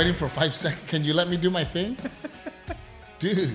[0.00, 0.88] waiting for five seconds.
[0.88, 1.94] Can you let me do my thing?
[3.18, 3.54] Dude.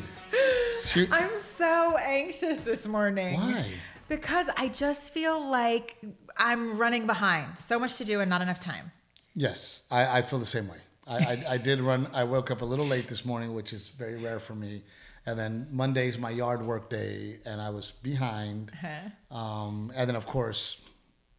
[0.85, 1.09] Shoot.
[1.11, 3.33] I'm so anxious this morning.
[3.33, 3.71] Why?
[4.09, 5.97] Because I just feel like
[6.37, 7.57] I'm running behind.
[7.57, 8.91] So much to do and not enough time.
[9.33, 10.77] Yes, I, I feel the same way.
[11.07, 12.07] I, I, I did run.
[12.13, 14.83] I woke up a little late this morning, which is very rare for me.
[15.25, 18.71] And then Monday's my yard work day, and I was behind.
[18.71, 19.35] Uh-huh.
[19.35, 20.79] Um, and then of course,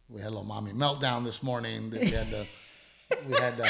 [0.09, 1.91] we had a little mommy meltdown this morning.
[1.91, 2.45] That we had to.
[3.27, 3.69] we had to.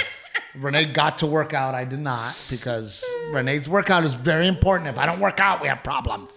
[0.55, 1.76] Renee got to work out.
[1.76, 4.90] I did not because Renee's workout is very important.
[4.90, 6.32] If I don't work out, we have problems.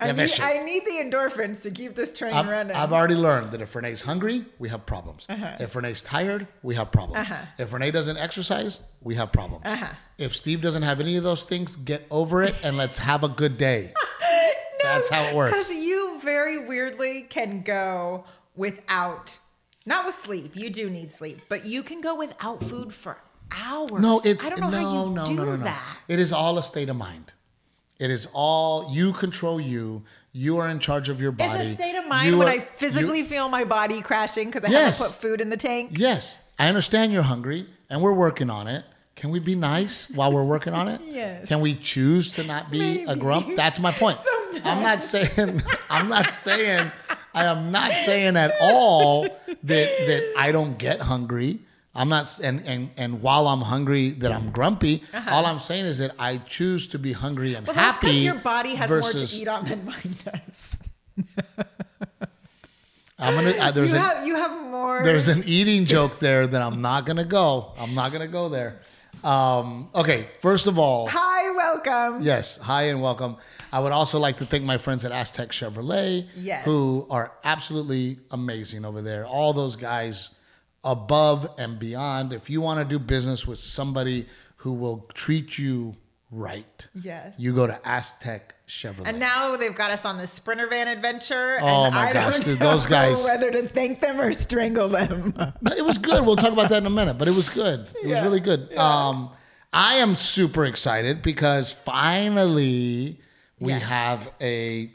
[0.00, 0.40] We I have need.
[0.40, 2.74] I need the endorphins to keep this train I've, running.
[2.74, 5.26] I've already learned that if Renee's hungry, we have problems.
[5.28, 7.30] If Renee's tired, we have problems.
[7.30, 7.44] Uh-huh.
[7.58, 9.66] If Renee doesn't exercise, we have problems.
[9.66, 9.92] Uh-huh.
[10.16, 13.28] If Steve doesn't have any of those things, get over it and let's have a
[13.28, 13.92] good day.
[14.82, 15.50] That's how it works.
[15.50, 18.24] Because you very weirdly can go
[18.56, 19.38] without,
[19.86, 20.52] not with sleep.
[20.54, 23.18] You do need sleep, but you can go without food for
[23.50, 24.02] hours.
[24.02, 25.64] No, it's I don't know no, how you no, do no, no, no.
[25.64, 25.96] that.
[26.08, 27.32] It is all a state of mind.
[27.98, 30.02] It is all you control you.
[30.32, 31.64] You are in charge of your body.
[31.64, 34.46] It's a state of mind You when are- I physically you- feel my body crashing
[34.48, 34.98] because I Yes.
[34.98, 35.92] haven't put food in the tank.
[35.98, 38.84] Yes, I understand you're hungry, and we're working on it.
[39.16, 41.00] Can we be nice while we're working on it?
[41.04, 41.46] Yes.
[41.48, 43.54] Can we choose to not be a grump?
[43.56, 44.18] That's my point.
[44.64, 45.60] I'm not saying.
[45.90, 46.90] I'm not saying.
[47.34, 51.60] I am not saying at all that that I don't get hungry.
[51.94, 55.02] I'm not, and and and while I'm hungry, that I'm grumpy.
[55.28, 57.74] All I'm saying is that I choose to be hungry and Uh-huh.
[57.76, 58.06] Well, happy.
[58.06, 60.80] because your body has more to eat on than mine does.
[63.18, 63.50] I'm gonna.
[63.58, 65.02] Uh, there's You an, have, you have more.
[65.04, 67.72] There's an eating joke there that I'm not gonna go.
[67.78, 68.80] I'm not gonna go there.
[69.24, 72.22] Um, okay, first of all, Hi, welcome.
[72.22, 73.36] yes, hi and welcome.
[73.72, 76.64] I would also like to thank my friends at Aztec Chevrolet, Yes.
[76.64, 79.26] who are absolutely amazing over there.
[79.26, 80.30] All those guys
[80.84, 82.32] above and beyond.
[82.32, 85.96] If you want to do business with somebody who will treat you
[86.30, 87.34] right, Yes.
[87.38, 89.06] you go to Aztec Chevrolet.
[89.06, 91.58] And now they've got us on the Sprinter van adventure.
[91.60, 94.32] Oh and my I gosh, don't dude, know those guys- Whether to thank them or
[94.32, 95.34] strangle them.
[95.76, 96.24] It was good.
[96.24, 97.80] We'll talk about that in a minute, but it was good.
[98.02, 98.14] It Yeah.
[98.16, 98.74] was really good.
[98.76, 99.30] Um,
[99.72, 103.18] I am super excited because finally
[103.58, 103.82] we Yes.
[103.82, 104.90] have a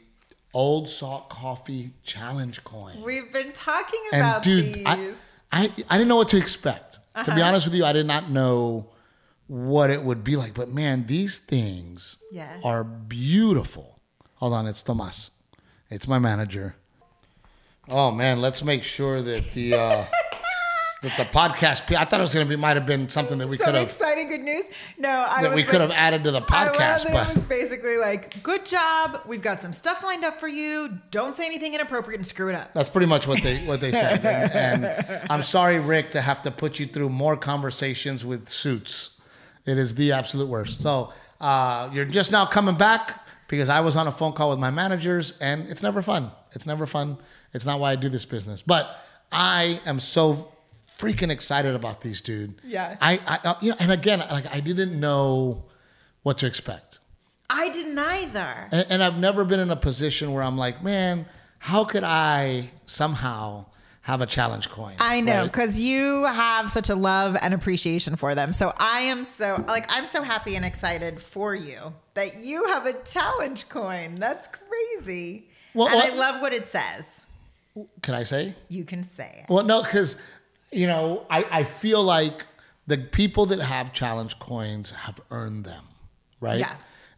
[0.54, 3.02] old salt coffee challenge coin.
[3.02, 4.86] We've been talking And about dude, these.
[4.86, 5.12] I,
[5.52, 6.94] I I didn't know what to expect.
[6.94, 7.34] To Uh-huh.
[7.34, 8.86] be honest with you, I did not know
[9.48, 10.54] what it would be like.
[10.54, 12.60] But man, these things Yeah.
[12.64, 14.00] are beautiful.
[14.36, 15.30] Hold on, it's Tomas.
[15.90, 16.76] It's my manager.
[17.88, 20.04] Oh man, let's make sure that the uh,
[21.02, 21.94] that the podcast.
[21.94, 23.84] I thought it was gonna be might have been something that we Some could have
[23.84, 24.64] exciting good news.
[24.98, 27.44] No, I that was we like, could have added to the podcast, but it was
[27.46, 29.20] basically like, good job.
[29.26, 30.98] We've got some stuff lined up for you.
[31.12, 32.74] Don't say anything inappropriate and screw it up.
[32.74, 34.24] That's pretty much what they what they said.
[34.26, 39.10] And, and I'm sorry, Rick, to have to put you through more conversations with suits.
[39.66, 40.80] It is the absolute worst.
[40.80, 44.58] So uh, you're just now coming back because I was on a phone call with
[44.58, 46.30] my managers, and it's never fun.
[46.52, 47.18] It's never fun.
[47.52, 48.62] It's not why I do this business.
[48.62, 48.98] But
[49.30, 50.52] I am so
[50.98, 52.60] freaking excited about these, dude.
[52.64, 52.96] Yeah.
[53.00, 55.64] I, I uh, you know, and again, like I didn't know
[56.22, 56.98] what to expect.
[57.48, 58.68] I didn't either.
[58.72, 61.26] And, and I've never been in a position where I'm like, man,
[61.58, 63.66] how could I somehow
[64.06, 64.94] have a challenge coin?
[65.00, 65.52] I know Right?
[65.52, 68.52] because you have such a love and appreciation for them.
[68.52, 72.86] So I am so like I'm so happy and excited for you that you have
[72.86, 74.14] a challenge coin.
[74.14, 75.48] That's crazy.
[75.74, 77.24] Well, and what- I love what it says.
[78.02, 78.54] Can I say?
[78.68, 79.50] You can say it.
[79.52, 80.16] Well, no, because
[80.70, 82.44] you know, I, I feel like
[82.86, 85.84] the people that have challenge coins have earned them,
[86.40, 86.60] right?
[86.60, 86.74] Yeah.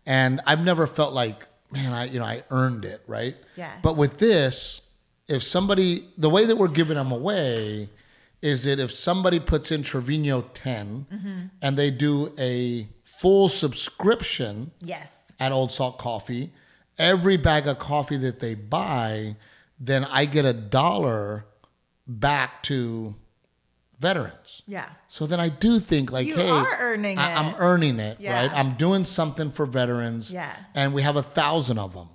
[0.06, 3.36] And I've never felt like, man, I you know, I earned it, right?
[3.56, 3.72] Yeah.
[3.82, 4.80] But with this,
[5.28, 7.88] if somebody, the way that we're giving them away
[8.40, 11.40] is that if somebody puts in Trevino 10 Mm-hmm.
[11.62, 15.12] and they do a full subscription Yes.
[15.40, 16.52] at Old Salt Coffee,
[16.98, 19.36] every bag of coffee that they buy,
[19.80, 21.44] then I get a dollar
[22.06, 23.14] back to
[24.00, 24.62] veterans.
[24.66, 24.86] Yeah.
[25.08, 27.36] So then I do think like, You hey, earning I, it.
[27.36, 28.34] am earning it, Yeah.
[28.42, 28.52] right?
[28.52, 30.32] I'm doing something for veterans.
[30.32, 30.54] Yeah.
[30.74, 32.08] And we have a thousand of them.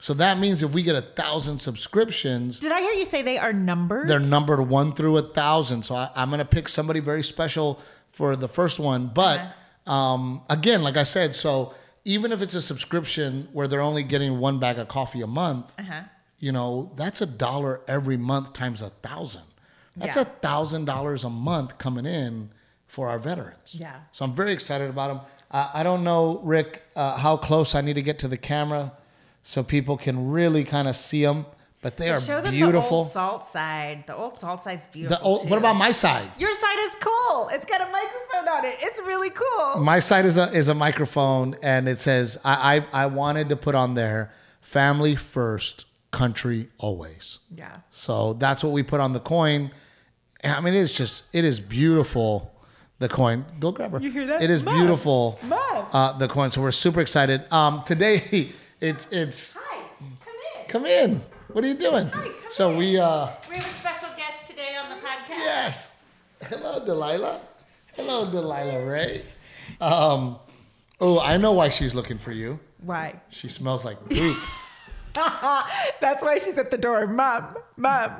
[0.00, 3.38] So that means if we get a thousand subscriptions, Did I hear you say they
[3.38, 4.08] are numbered?
[4.08, 5.82] they're numbered one through a thousand.
[5.84, 7.80] So I, I'm going to pick somebody very special
[8.12, 9.08] for the first one.
[9.08, 9.92] But Uh-huh.
[9.92, 11.74] um, again, like I said, so
[12.04, 15.72] even if it's a subscription where they're only getting one bag of coffee a month,
[15.78, 16.02] Uh-huh.
[16.38, 19.42] you know, that's a dollar every month times a thousand.
[19.96, 22.50] That's a thousand dollars a month coming in
[22.86, 23.74] for our veterans.
[23.74, 23.96] Yeah.
[24.12, 25.20] So I'm very excited about them.
[25.50, 28.92] Uh, I don't know, Rick, uh, how close I need to get to the camera
[29.50, 31.46] so people can really kind of see them.
[31.80, 32.88] but they But are show them beautiful.
[32.90, 34.04] the old salt side.
[34.06, 35.26] The old salt side's beautiful.
[35.26, 35.48] old- too.
[35.48, 36.28] what about my side?
[36.36, 37.48] Your side is cool.
[37.54, 38.76] It's got a microphone on it.
[38.86, 39.80] It's really cool.
[39.80, 42.56] My side is a is a microphone, and it says I
[42.92, 47.38] I, I wanted to put on there family first, country always.
[47.62, 47.76] yeah.
[47.90, 49.70] So that's what we put on the coin.
[50.44, 52.30] I mean, it's just it is beautiful.
[52.98, 53.44] The coin.
[53.60, 54.00] Go grab her.
[54.00, 54.42] You hear that?
[54.42, 54.74] It is Mom.
[54.74, 55.38] beautiful.
[55.44, 55.86] Mom.
[55.92, 56.50] Uh, the coin.
[56.50, 57.40] So we're super excited.
[57.52, 58.50] Um, today
[58.80, 59.82] it's it's Hi.
[59.98, 60.06] Come
[60.60, 60.66] in.
[60.68, 61.20] come in.
[61.52, 62.08] What are you doing?
[62.08, 62.76] Hi, come so in.
[62.78, 65.28] we uh We have a special guest today on the podcast.
[65.38, 65.92] yes.
[66.42, 67.40] Hello, Delilah.
[67.96, 69.22] Hello, Delilah Ray.
[69.80, 70.38] Um,
[71.00, 72.60] oh, I know why she's looking for you.
[72.82, 73.20] Why?
[73.28, 74.36] She smells like poop.
[75.14, 77.06] That's why she's at the door.
[77.08, 77.56] Mom.
[77.76, 78.12] Mom.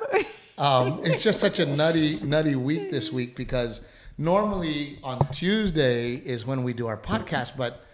[0.58, 3.80] Um, it's just such a nutty, nutty week this week because
[4.18, 7.84] normally on Tuesday is when we do our podcast, but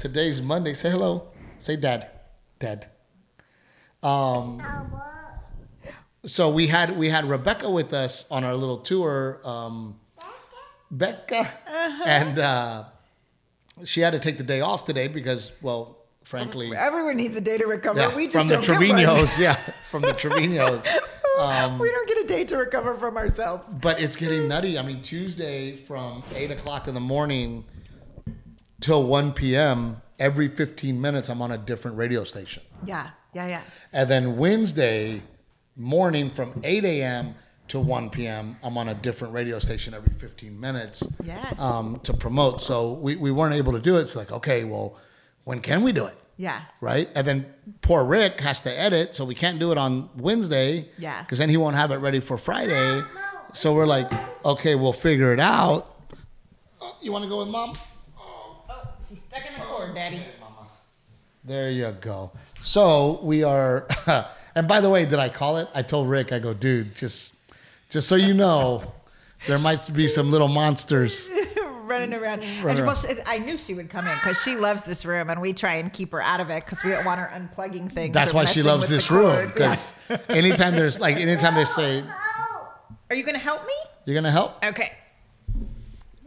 [0.00, 0.74] today's Monday.
[0.74, 1.28] Say hello.
[1.58, 2.08] Say dad.
[2.58, 2.86] Dad.
[4.02, 4.62] Um,
[6.24, 9.40] so we had we had Rebecca with us on our little tour.
[9.44, 9.98] Um,
[10.90, 11.46] Becca,
[12.06, 12.84] and uh,
[13.84, 17.58] she had to take the day off today because, well, frankly, Everyone needs a day
[17.58, 18.00] to recover.
[18.00, 18.98] yeah, we just from the don't get one.
[19.04, 20.86] Treviños, yeah, from the Treviños.
[21.38, 23.68] Um, we don't get a day to recover from ourselves.
[23.68, 24.78] But it's getting nutty.
[24.78, 27.64] I mean, Tuesday from eight o'clock in the morning
[28.80, 30.00] till one p.m.
[30.18, 33.10] Every fifteen minutes, I'm on a different radio station, Yeah.
[33.34, 33.46] Yeah.
[33.46, 33.60] Yeah.
[33.92, 35.22] and then Wednesday
[35.76, 37.34] morning from eight a.m.
[37.68, 38.56] to one p.m.
[38.64, 41.02] I'm on a different radio station every fifteen minutes.
[41.22, 41.52] Yeah.
[41.58, 44.00] Um, to promote, so we, we weren't able to do it.
[44.00, 44.96] It's like, okay, well,
[45.44, 46.16] when can we do it?
[46.36, 46.62] Yeah.
[46.80, 47.08] right?
[47.16, 47.46] And then
[47.80, 50.88] poor Rick has to edit, so we can't do it on Wednesday.
[50.98, 51.20] Yeah.
[51.22, 53.02] Because then he won't have it ready for Friday.
[53.54, 54.06] So we're like,
[54.44, 55.96] okay, we'll figure it out.
[56.80, 57.74] Oh, you want to go with mom?
[59.08, 60.20] She's stuck in the cord, Daddy.
[61.44, 62.30] There you go.
[62.60, 63.86] So we are,
[64.54, 65.68] and by the way, did I call it?
[65.74, 67.34] I told Rick, I go, dude, just,
[67.88, 68.92] just so you know,
[69.46, 71.30] there might be some little monsters.
[71.84, 72.42] running around.
[72.42, 73.16] And Running well, around.
[73.16, 75.76] she- I knew she would come in because she loves this room, and we try
[75.76, 78.12] and keep her out of it because we don't want her unplugging things.
[78.12, 79.32] That's why she loves this room.
[79.48, 79.54] cords.
[79.58, 79.70] Yeah.
[80.08, 82.04] Because anytime there's like, anytime they say,
[83.08, 83.72] Are you going to help me?
[84.04, 84.64] you're gonna help.
[84.64, 84.92] Okay.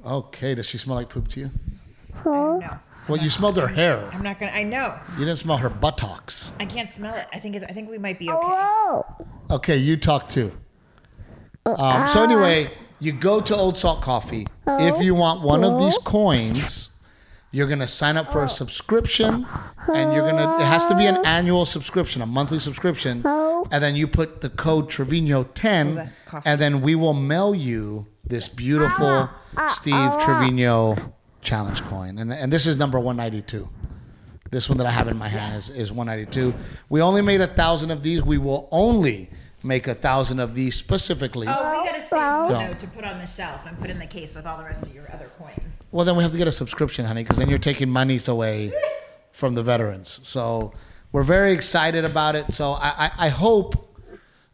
[0.05, 0.55] Okay.
[0.55, 1.49] Does she smell like poop to you?
[2.25, 4.09] No, Well, you smelled her hair.
[4.13, 4.57] I'm not going to.
[4.57, 4.97] I know.
[5.13, 6.51] You didn't smell her buttocks.
[6.59, 7.27] I can't smell it.
[7.33, 8.37] I think it's, I think we might be okay.
[8.39, 9.05] Oh.
[9.49, 10.51] Okay, you talk too.
[11.65, 12.23] Uh, um, so ah.
[12.23, 14.47] anyway, you go to Old Salt Coffee.
[14.67, 16.91] If you want one of these coins,
[17.51, 19.45] you're gonna sign up for a subscription,
[19.93, 20.61] and you're gonna.
[20.61, 24.49] It has to be an annual subscription, a monthly subscription, and then you put the
[24.49, 30.11] code Trevino ten, oh, and then we will mail you this beautiful ah, ah, Steve
[30.23, 33.67] Trevino challenge coin, and and this is number one ninety two.
[34.51, 36.53] This one that I have in my hand is, is 192.
[36.89, 38.21] We only made a thousand of these.
[38.21, 39.29] We will only
[39.63, 41.47] make a thousand of these specifically.
[41.47, 42.67] Oh, we got to save one Yeah.
[42.67, 44.83] though to put on the shelf and put in the case with all the rest
[44.83, 45.71] of your other coins.
[45.93, 48.73] Well, then we have to get a subscription, honey, because then you're taking monies away
[49.31, 50.19] from the veterans.
[50.23, 50.73] So
[51.13, 52.51] we're very excited about it.
[52.51, 53.95] So I, I, I hope,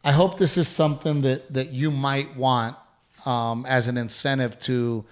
[0.03, 2.75] I hope this is something that that you might want
[3.25, 5.05] um, as an incentive to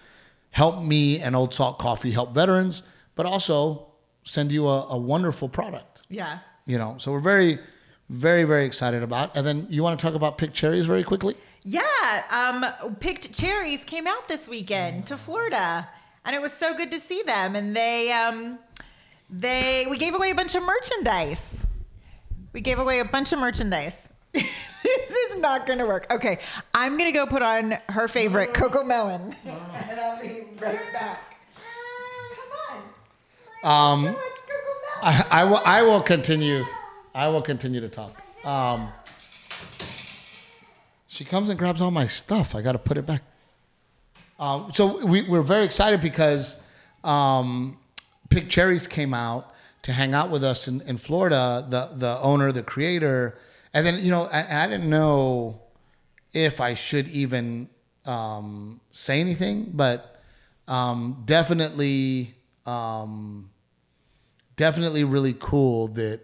[0.55, 2.81] help me and Old Salt Coffee help veterans,
[3.15, 3.87] but also
[4.23, 6.03] send you a, a wonderful product.
[6.09, 6.39] Yeah.
[6.65, 7.59] You know, so we're very,
[8.07, 9.35] very, very excited about.
[9.35, 11.35] And then you want to talk about pick cherries very quickly?
[11.63, 11.83] Yeah,
[12.31, 12.65] um,
[13.01, 15.89] picked cherries came out this weekend to Florida,
[16.23, 17.57] and it was so good to see them.
[17.57, 18.57] And they, um,
[19.29, 21.65] they, we gave away a bunch of merchandise.
[22.53, 23.97] We gave away a bunch of merchandise.
[24.85, 26.07] this is not going to work.
[26.11, 26.39] Okay,
[26.73, 31.35] I'm going to go put on her favorite CoComelon, and I'll be right back.
[33.61, 33.99] Come on.
[33.99, 35.03] Um, So much CoComelon.
[35.03, 35.61] I, I will.
[35.65, 36.63] I will continue.
[37.13, 38.21] I will continue to talk.
[38.45, 38.89] Um,
[41.07, 42.55] she comes and grabs all my stuff.
[42.55, 43.23] I got to put it back.
[44.37, 46.57] Um, so we, we're very excited because
[47.05, 47.77] um,
[48.29, 51.65] Pick Cherries came out to hang out with us in, in Florida.
[51.69, 53.37] The the owner, the creator,
[53.75, 55.61] and then you know, I, I didn't know
[56.33, 57.69] if I should even
[58.05, 60.19] um, say anything, but
[60.67, 62.33] um, definitely.
[62.65, 63.51] Um,
[64.55, 66.21] definitely really cool that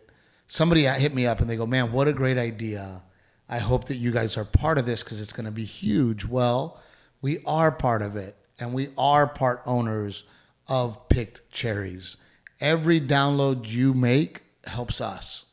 [0.48, 3.04] somebody hit me up and they go, "Man, what a great idea!
[3.50, 6.26] I hope that you guys are part of this because it's going to be huge."
[6.26, 6.80] Well,
[7.22, 10.24] we are part of it, and we are part owners
[10.68, 12.18] of Picked Cherries.
[12.60, 15.46] Every download you make helps us.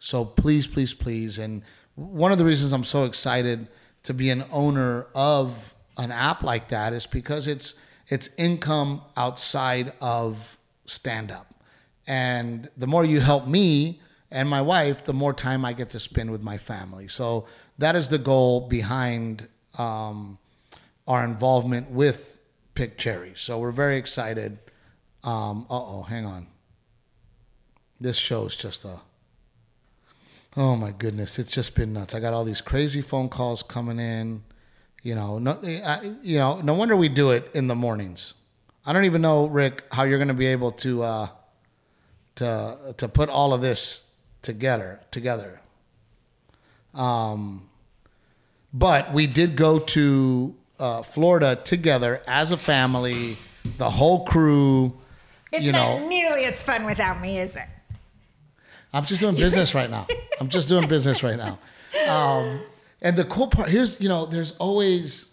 [0.00, 1.38] So please, please, please.
[1.38, 1.62] And
[1.94, 3.68] one of the reasons I'm so excited
[4.02, 7.74] to be an owner of an app like that is because it's
[8.08, 11.54] it's income outside of stand up.
[12.08, 14.00] And the more you help me
[14.32, 17.06] and my wife, the more time I get to spend with my family.
[17.06, 17.46] So
[17.78, 20.38] that is the goal behind um,
[21.06, 22.38] our involvement with
[22.74, 23.32] Pick Cherry.
[23.36, 24.58] So we're very excited.
[25.22, 26.48] Um, uh oh, hang on.
[28.00, 29.00] This show is just a.
[30.56, 32.14] Oh my goodness, it's just been nuts.
[32.14, 34.42] I got all these crazy phone calls coming in.
[35.02, 38.34] You know, no, I, you know, no wonder we do it in the mornings.
[38.84, 41.28] I don't even know, Rick, how you're going to be able to uh,
[42.36, 44.08] to to put all of this
[44.42, 45.60] together together.
[46.94, 47.68] Um,
[48.74, 53.36] but we did go to uh, Florida together as a family,
[53.78, 54.98] the whole crew.
[55.52, 57.68] It's you not know, nearly as fun without me, is it?
[58.92, 60.06] I'm just doing business right now.
[60.40, 61.58] I'm just doing business right now.
[62.08, 62.60] Um,
[63.02, 65.32] and the cool part here's, you know, there's always,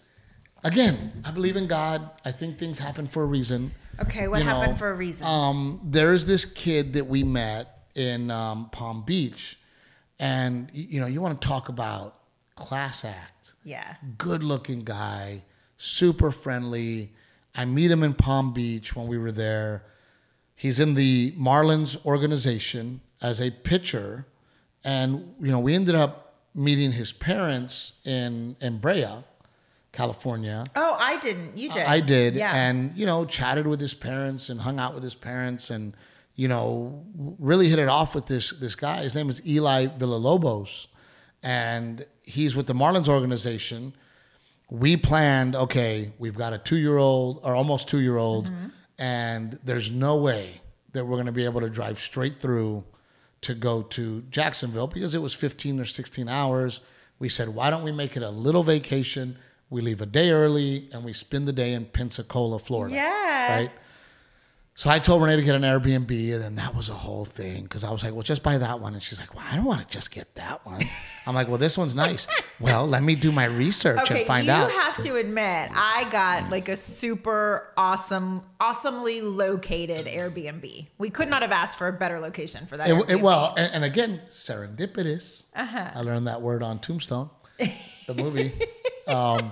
[0.64, 2.08] again, I believe in God.
[2.24, 3.72] I think things happen for a reason.
[4.00, 5.26] Okay, what You happened know, for a reason?
[5.26, 9.58] Um, there's this kid that we met in um, Palm Beach,
[10.20, 12.14] and you know, you want to talk about
[12.54, 13.54] class act.
[13.64, 13.94] yeah.
[14.16, 15.42] Good looking guy,
[15.78, 17.12] super friendly.
[17.56, 19.84] I meet him in Palm Beach when we were there.
[20.54, 24.26] He's in the Marlins organization as a pitcher,
[24.84, 29.06] and you know, we ended up meeting his parents in in Brea,
[29.92, 30.64] California.
[30.76, 31.56] Oh, I didn't.
[31.56, 31.82] You did.
[31.82, 32.54] I did, Yeah.
[32.54, 35.94] and you know, chatted with his parents and hung out with his parents, and
[36.34, 37.04] you know,
[37.38, 39.02] really hit it off with this this guy.
[39.02, 40.86] His name is Eli Villalobos,
[41.42, 43.94] and he's with the Marlins organization.
[44.70, 48.66] We planned, okay, we've got a two year old or almost two year old, mm-hmm.
[48.98, 50.60] and there's no way
[50.92, 52.84] that we're going to be able to drive straight through
[53.42, 56.80] to go to Jacksonville because it was 15 or 16 hours.
[57.18, 59.36] We said, why don't we make it a little vacation?
[59.70, 62.94] We leave a day early and we spend the day in Pensacola, Florida.
[62.94, 63.56] Yeah.
[63.56, 63.70] Right.
[64.78, 67.64] So I told Renee to get an Airbnb, and then that was a whole thing
[67.64, 69.64] because I was like, "Well, just buy that one," and she's like, "Well, I don't
[69.64, 70.80] want to just get that one."
[71.26, 72.28] I'm like, "Well, this one's nice."
[72.60, 74.70] well, let me do my research Okay, and find you out.
[74.70, 80.86] You have to admit, I got like a super awesome, awesomely located Airbnb.
[80.96, 82.88] We could not have asked for a better location for that.
[82.88, 85.42] It, it, well, and, and again, serendipitous.
[85.56, 85.90] Uh-huh.
[85.92, 88.52] I learned that word on Tombstone, the movie.
[89.08, 89.50] um,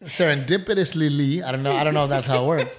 [0.00, 1.72] serendipitously, I don't know.
[1.72, 2.78] I don't know if that's how it works.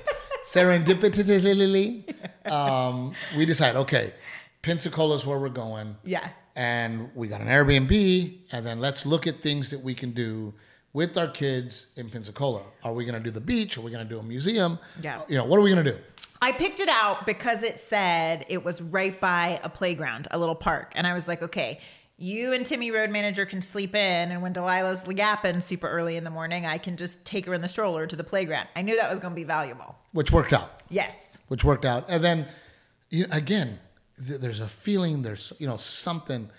[0.50, 2.12] Serendipitously,
[2.52, 4.14] um, we decide, okay,
[4.64, 5.96] Pensacola is where we're going.
[6.04, 10.12] yeah, and we got an Airbnb, and then let's look at things that we can
[10.12, 10.52] do
[10.92, 12.64] with our kids in Pensacola.
[12.84, 13.78] Are we going to do the beach?
[13.78, 14.80] Are we going to do a museum?
[15.04, 15.22] Yeah.
[15.28, 16.00] You know, what are we going to do?
[16.42, 20.56] I picked it out because it said it was right by a playground, a little
[20.56, 21.80] park, and I was like, okay.
[22.22, 26.26] You and Timmy Road Manager can sleep in, and when Delilah's yapping super early in
[26.26, 28.68] the morning, I can just take her in the stroller to the playground.
[28.76, 29.96] I knew that was going to be valuable.
[30.12, 30.84] Which worked out.
[30.90, 31.16] Yes.
[31.48, 32.10] Which worked out.
[32.10, 32.46] And then,
[33.10, 33.80] you again,
[34.28, 35.22] th- there's a feeling.
[35.22, 36.50] There's you know something.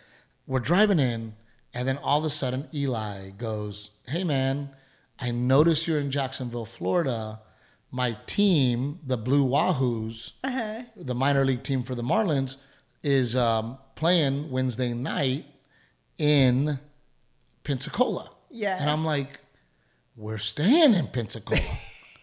[0.47, 1.35] We're driving in,
[1.75, 4.71] and then all of a sudden, Eli goes, "Hey, man,
[5.19, 7.43] I noticed you're in Jacksonville, Florida.
[7.91, 10.33] My team, the Blue Wahoos,
[10.97, 12.57] the minor league team for the Marlins,
[13.03, 15.45] is um, playing Wednesday night
[16.17, 16.79] in
[17.65, 18.31] Pensacola.
[18.51, 18.79] Yeah.
[18.81, 19.41] And I'm like,
[20.17, 21.61] we're staying in Pensacola.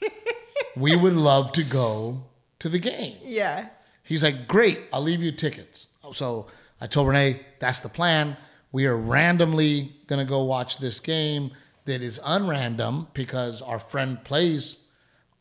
[0.76, 2.24] we would love to go
[2.60, 3.18] to the game.
[3.24, 3.68] Yeah.
[4.02, 5.88] He's like, great, I'll leave you tickets.
[6.14, 6.48] So
[6.82, 8.38] I told Renee, that's the plan.
[8.72, 11.52] We are randomly going to go watch this game
[11.86, 14.78] that is unrandom because our friend plays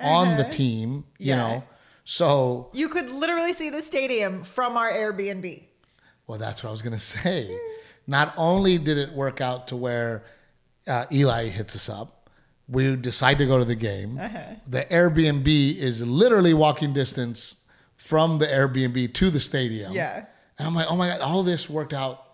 [0.01, 0.51] on the uh-huh.
[0.51, 1.37] team, you Yeah.
[1.37, 1.65] know.
[2.05, 5.65] So, You could literally see the stadium from our Airbnb.
[6.27, 7.59] Well, that's what I was going to say.
[8.07, 10.25] Not only did it work out to where
[10.87, 12.31] uh, Eli hits us up,
[12.69, 14.21] we decide to go to the game.
[14.67, 17.57] The Airbnb is literally walking distance
[17.97, 19.93] from the Airbnb to the stadium.
[19.93, 20.25] Yeah.
[20.59, 22.25] And I'm like, oh my God, all this worked out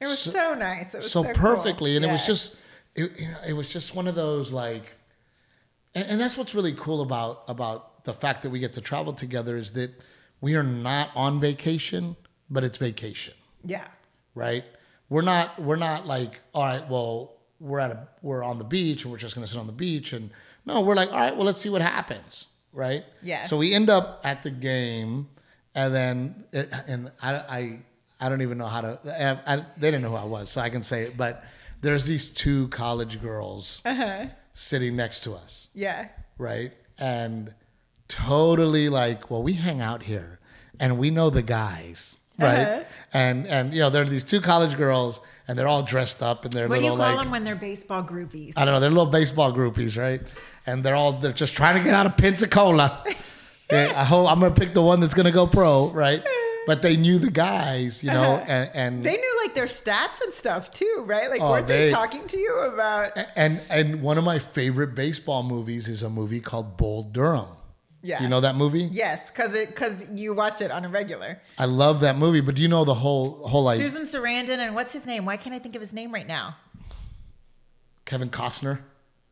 [0.00, 0.94] It was so, nice.
[0.94, 1.34] It was so, so, cool.
[1.34, 1.96] perfectly.
[1.96, 2.56] And it was just,
[2.94, 4.96] it, you know, it was just one of those like,
[5.94, 9.12] and, and that's what's really cool about, about the fact that we get to travel
[9.12, 9.90] together is that
[10.40, 12.16] we are not on vacation,
[12.50, 13.84] but it's vacation yeah.
[14.34, 14.64] right?
[15.08, 19.02] We're not we're not like, all right, well, we're at a we're on the beach
[19.02, 20.30] and we're just gonna sit on the beach and
[20.66, 23.04] no, we're like, all right, well, let's see what happens, right?
[23.22, 23.44] Yeah.
[23.44, 25.28] So we end up at the game,
[25.74, 27.78] and then it, and I I
[28.20, 29.00] I don't even know how to.
[29.18, 31.16] and I, they didn't know who I was, so I can say it.
[31.16, 31.42] But
[31.80, 34.26] there's these two college girls uh-huh.
[34.52, 36.08] sitting next to us, Yeah.
[36.38, 36.72] right?
[36.98, 37.54] And
[38.08, 40.38] totally like, well, we hang out here
[40.78, 42.58] and we know the guys, right?
[42.62, 42.84] Uh-huh.
[43.12, 46.44] And and you know, there are these two college girls and they're all dressed up
[46.44, 48.54] and they're What do you call like them when they're baseball groupies?
[48.56, 50.20] I don't know, they're little baseball groupies, right?
[50.66, 53.04] And they're all they're just trying to get out of Pensacola.
[53.72, 56.24] Yeah, I hope I'm gonna pick the one that's gonna go pro, right?
[56.66, 60.32] but they knew the guys, you know, and, and They knew like their stats and
[60.32, 61.30] stuff too, right?
[61.30, 63.12] Like, Oh, weren't they, they- talking to you about?
[63.36, 67.46] and and one of my favorite baseball movies is a movie called Bull Durham.
[68.02, 68.18] Yeah.
[68.18, 68.88] Do you know that movie?
[68.92, 71.40] Yes, because it because you watch it on a regular.
[71.58, 74.74] I love that movie, but do you know the whole whole like Susan Sarandon and
[74.74, 75.26] what's his name?
[75.26, 76.56] Why can't I think of his name right now?
[78.04, 78.80] Kevin Costner?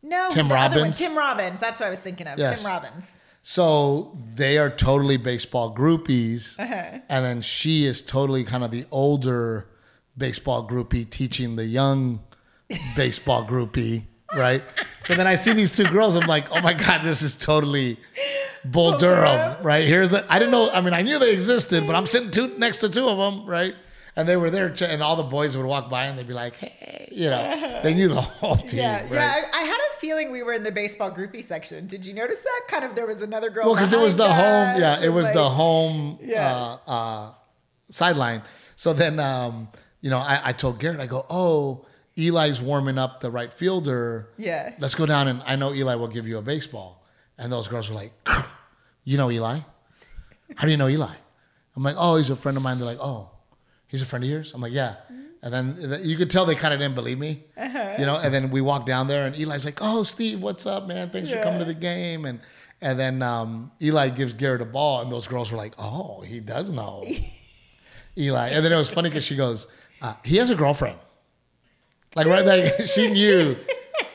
[0.02, 0.98] No, Tim the other one, Robbins?
[0.98, 1.60] Tim Robbins.
[1.60, 2.38] That's what I was thinking of.
[2.38, 2.62] Yes.
[2.62, 3.12] Tim Robbins.
[3.42, 6.98] So they are totally baseball groupies, Uh-huh.
[7.08, 9.68] and then she is totally kind of the older
[10.16, 12.20] baseball groupie teaching the young
[12.96, 14.02] baseball groupie,
[14.36, 14.62] right?
[15.00, 17.96] So then I see these two girls, I'm like, oh my god, this is totally
[18.64, 19.62] Bull Bull Durham, Durham.
[19.64, 19.84] right?
[19.84, 22.56] Here's the I didn't know, I mean, I knew they existed, but I'm sitting two
[22.58, 23.74] next to two of them, right?
[24.16, 26.56] And they were there, and all the boys would walk by, and they'd be like,
[26.56, 29.12] "Hey," you know, they knew the whole team, Yeah, right?
[29.12, 29.44] yeah.
[29.54, 31.86] I, I had a feeling we were in the baseball groupie section.
[31.86, 32.62] Did you notice that?
[32.66, 33.66] Kind of, there was another girl.
[33.66, 34.80] Well, because it was the behind home.
[34.80, 36.52] Yeah, it was the home Yeah.
[36.52, 37.32] uh, uh,
[37.90, 38.42] sideline.
[38.74, 39.68] So then, um,
[40.00, 41.86] you know, I, I told Garrett, I go, "Oh,
[42.16, 44.30] Eli's warming up the right fielder.
[44.36, 44.74] Yeah.
[44.80, 46.97] let's go down and I know Eli will give you a baseball."
[47.38, 48.12] And those girls were like,
[49.04, 49.60] "You know Eli?
[50.56, 51.14] How do you know Eli?"
[51.76, 53.30] I'm like, "Oh, he's a friend of mine." They're like, "Oh,
[53.86, 54.96] he's a friend of yours?" I'm like, "Yeah."
[55.40, 58.16] And then you could tell they kind of didn't believe me, you know.
[58.16, 61.10] And then we walked down there, and Eli's like, "Oh, Steve, what's up, man?
[61.10, 62.40] Thanks for coming to the game." And
[62.80, 66.40] and then um, Eli gives Garrett a ball, and those girls were like, "Oh, he
[66.40, 67.04] does know."
[68.18, 69.68] Eli, and then it was funny because she goes,
[70.02, 70.98] uh, "He has a girlfriend."
[72.16, 73.56] Like right there, she knew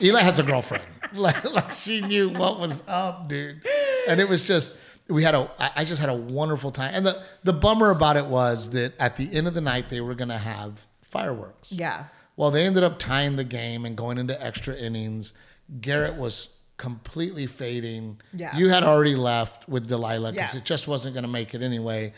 [0.02, 0.84] Eli has a girlfriend.
[1.18, 3.62] Like, like she knew what was up, dude.
[4.08, 4.76] And it was just
[5.08, 6.92] we had a I just had a wonderful time.
[6.94, 10.00] And the the bummer about it was that at the end of the night they
[10.00, 11.70] were gonna have fireworks.
[11.72, 12.06] Yeah.
[12.36, 15.32] Well, they ended up tying the game and going into extra innings.
[15.80, 18.20] Garrett was completely fading.
[18.32, 18.56] Yeah.
[18.56, 20.58] You had already left with Delilah because Yeah.
[20.60, 22.12] it just wasn't going to make it anyway.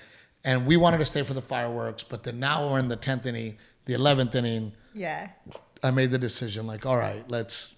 [0.44, 3.26] And we wanted to stay for the fireworks, but then now we're in the 10th
[3.26, 4.72] inning, the 11th inning.
[4.94, 5.28] Yeah.
[5.82, 7.74] I made the decision like, all right, let's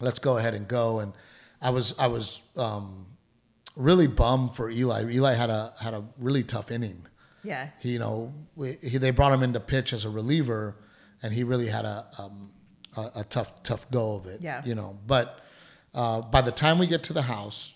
[0.00, 1.00] let's go ahead and go.
[1.00, 1.12] And
[1.60, 3.06] I was I was um,
[3.76, 5.10] really bummed for Eli.
[5.10, 7.06] Eli had a had a really tough inning
[7.42, 7.68] Yeah.
[7.80, 10.76] he, you know, we, he, they brought him in to pitch as a reliever,
[11.22, 12.50] and he really had a um,
[12.96, 14.40] a, a tough tough go of it.
[14.40, 14.62] Yeah.
[14.64, 14.98] you know.
[15.06, 15.40] But
[15.94, 17.72] uh, by the time we get to the house,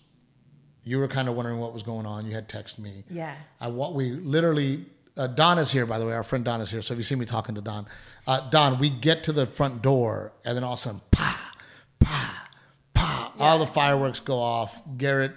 [0.84, 2.26] you were kind of wondering what was going on.
[2.26, 3.04] You had texted me.
[3.10, 3.34] Yeah.
[3.60, 4.86] I what we literally.
[5.16, 6.14] Uh, Don is here, by the way.
[6.14, 6.80] Our friend Don is here.
[6.80, 7.86] So if you see me talking to Don,
[8.26, 11.49] uh, Don, we get to the front door, and then all of a sudden, pa,
[12.00, 12.48] pa,
[12.94, 14.80] pa, all the fireworks go off.
[14.96, 15.32] Garrett,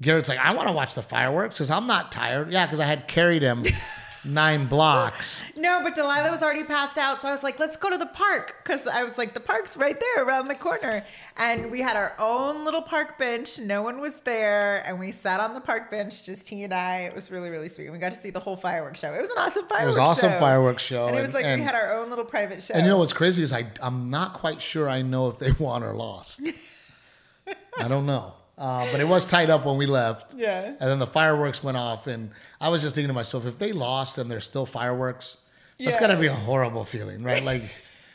[0.00, 2.52] Garrett's like, I want to watch the fireworks because I'm not tired.
[2.52, 3.62] Yeah, because I had carried him
[4.26, 5.42] nine blocks.
[5.56, 8.06] No, but Delilah was already passed out, so I was like, "Let's go to the
[8.06, 11.04] park," because I was like, "The park's right there around the corner."
[11.36, 13.58] And we had our own little park bench.
[13.58, 17.00] No one was there, and we sat on the park bench, just he and I.
[17.00, 17.90] It was really, really sweet.
[17.90, 19.12] We got to see the whole fireworks show.
[19.12, 19.96] It was an awesome fireworks.
[19.96, 20.00] Show.
[20.00, 20.38] It was awesome show.
[20.38, 22.74] fireworks show, and it was like and- we had our own little private show.
[22.74, 25.52] And you know what's crazy is I I'm not quite sure I know if they
[25.58, 26.40] won or lost.
[27.78, 28.34] I don't know.
[28.58, 30.34] Uh, but it was tied up when we left.
[30.34, 30.62] Yeah.
[30.64, 33.72] And then the fireworks went off, and I was just thinking to myself, if they
[33.72, 35.36] lost and there's still fireworks,
[35.78, 37.42] that's got to be a horrible feeling, right?
[37.42, 37.62] Like,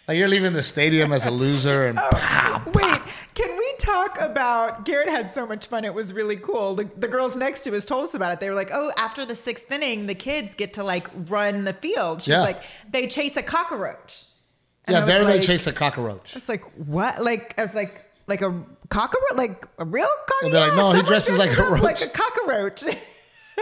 [0.08, 1.98] like you're leaving the stadium as a loser, and
[2.74, 3.02] Wait,
[3.36, 5.86] can we talk about Garrett had so much fun.
[5.86, 6.76] It was really cool.
[6.76, 8.40] The, the girls next to us told us about it.
[8.40, 11.74] They were like, oh, after the sixth inning, the kids get to like run the
[11.74, 12.22] field.
[12.22, 12.42] She's Yeah.
[12.42, 14.24] like, they chase a cockroach.
[14.86, 16.34] And yeah, there they chase a cockroach.
[16.34, 17.22] I was like, what?
[17.24, 19.36] Like, I was like, like a cockroach?
[19.36, 20.44] Like a real cockroach?
[20.44, 21.82] And they're like, no, he dresses like a roach.
[21.82, 22.84] Like a cockroach.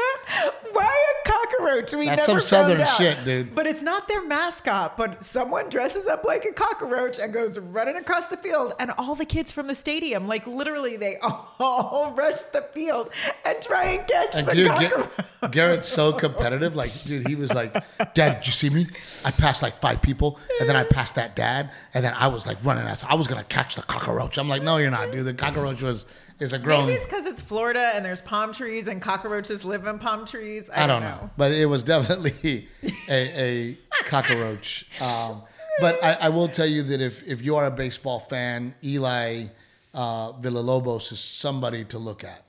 [0.71, 0.85] Why
[1.25, 1.93] a cockroach?
[1.93, 2.88] We That's never some southern out.
[2.97, 3.55] shit, dude.
[3.55, 4.95] But it's not their mascot.
[4.97, 9.15] But someone dresses up like a cockroach and goes running across the field, and all
[9.15, 11.17] the kids from the stadium, like literally, they
[11.59, 13.09] all rush the field
[13.45, 15.51] and try and catch And the dude, cockroach.
[15.51, 16.75] Garrett's so competitive.
[16.75, 17.73] Like, dude, he was like,
[18.13, 18.88] Dad, did you see me?
[19.25, 22.45] I passed like five people, and then I passed that dad, and then I was
[22.45, 22.85] like running.
[22.88, 24.38] I was gonna catch the cockroach.
[24.38, 25.25] I'm like, no, you're not, dude.
[25.25, 26.05] The cockroach was
[26.39, 26.86] is a grown.
[26.88, 30.69] Maybe it's because it's Florida and there's palm trees and cockroaches live in palm trees.
[30.69, 31.30] I, I don't know.
[31.38, 32.67] but it was definitely
[33.10, 34.86] a, a cockroach.
[35.02, 35.41] Um,
[35.80, 39.45] but I, I will tell you that if if you are a baseball fan, Eli
[39.93, 42.43] uh, Villalobos is somebody to look at.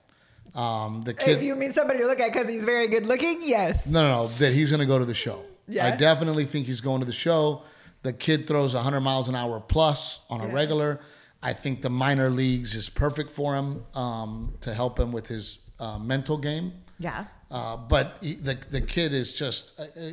[0.54, 3.86] Um, the If you mean somebody to look at because he's very good looking, yes.
[3.86, 4.28] No, no, no.
[4.38, 5.42] That he's going to go to the show.
[5.68, 5.86] Yeah?
[5.86, 7.62] I definitely think he's going to the show.
[8.02, 10.52] The kid throws 100 miles an hour plus on a Yeah.
[10.54, 11.00] regular.
[11.42, 15.58] I think the minor leagues is perfect for him um, to help him with his
[15.78, 16.72] uh, mental game.
[16.98, 17.24] Yeah.
[17.50, 20.10] Uh, but he, the the kid is just uh, uh,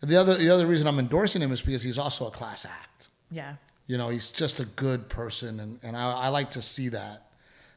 [0.00, 3.08] the other the other reason I'm endorsing him is because he's also a class act.
[3.30, 3.54] Yeah.
[3.86, 7.30] You know, he's just a good person, and, and I, I like to see that.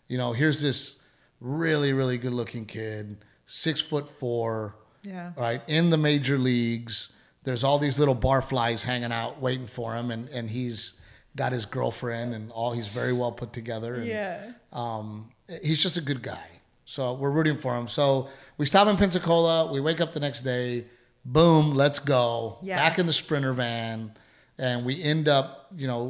[0.07, 0.95] You know, here's this
[1.39, 5.31] really, really good looking kid, six foot four, Yeah.
[5.37, 7.09] right in the major leagues
[7.45, 10.98] there's all these little barflies hanging out waiting for him and and he's
[11.41, 14.51] got his girlfriend and all he's very well put together and, Yeah.
[14.73, 15.31] um,
[15.63, 16.47] he's just a good guy
[16.85, 18.27] so we're rooting for him so
[18.59, 20.85] we stop in pensacola we wake up the next day
[21.23, 22.75] boom let's go Yeah.
[22.83, 24.13] back in the sprinter van
[24.57, 26.01] and we end up you know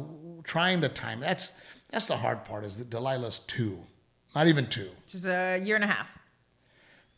[0.44, 1.52] trying to time that's
[1.90, 3.78] that's the hard part is that delilah's two
[4.34, 6.08] not even two Just a year and a half.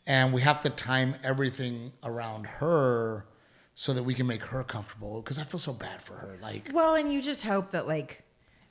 [0.05, 3.25] and we have to time everything around her
[3.75, 6.69] so that we can make her comfortable because i feel so bad for her like
[6.73, 8.23] Well, and you just hope that like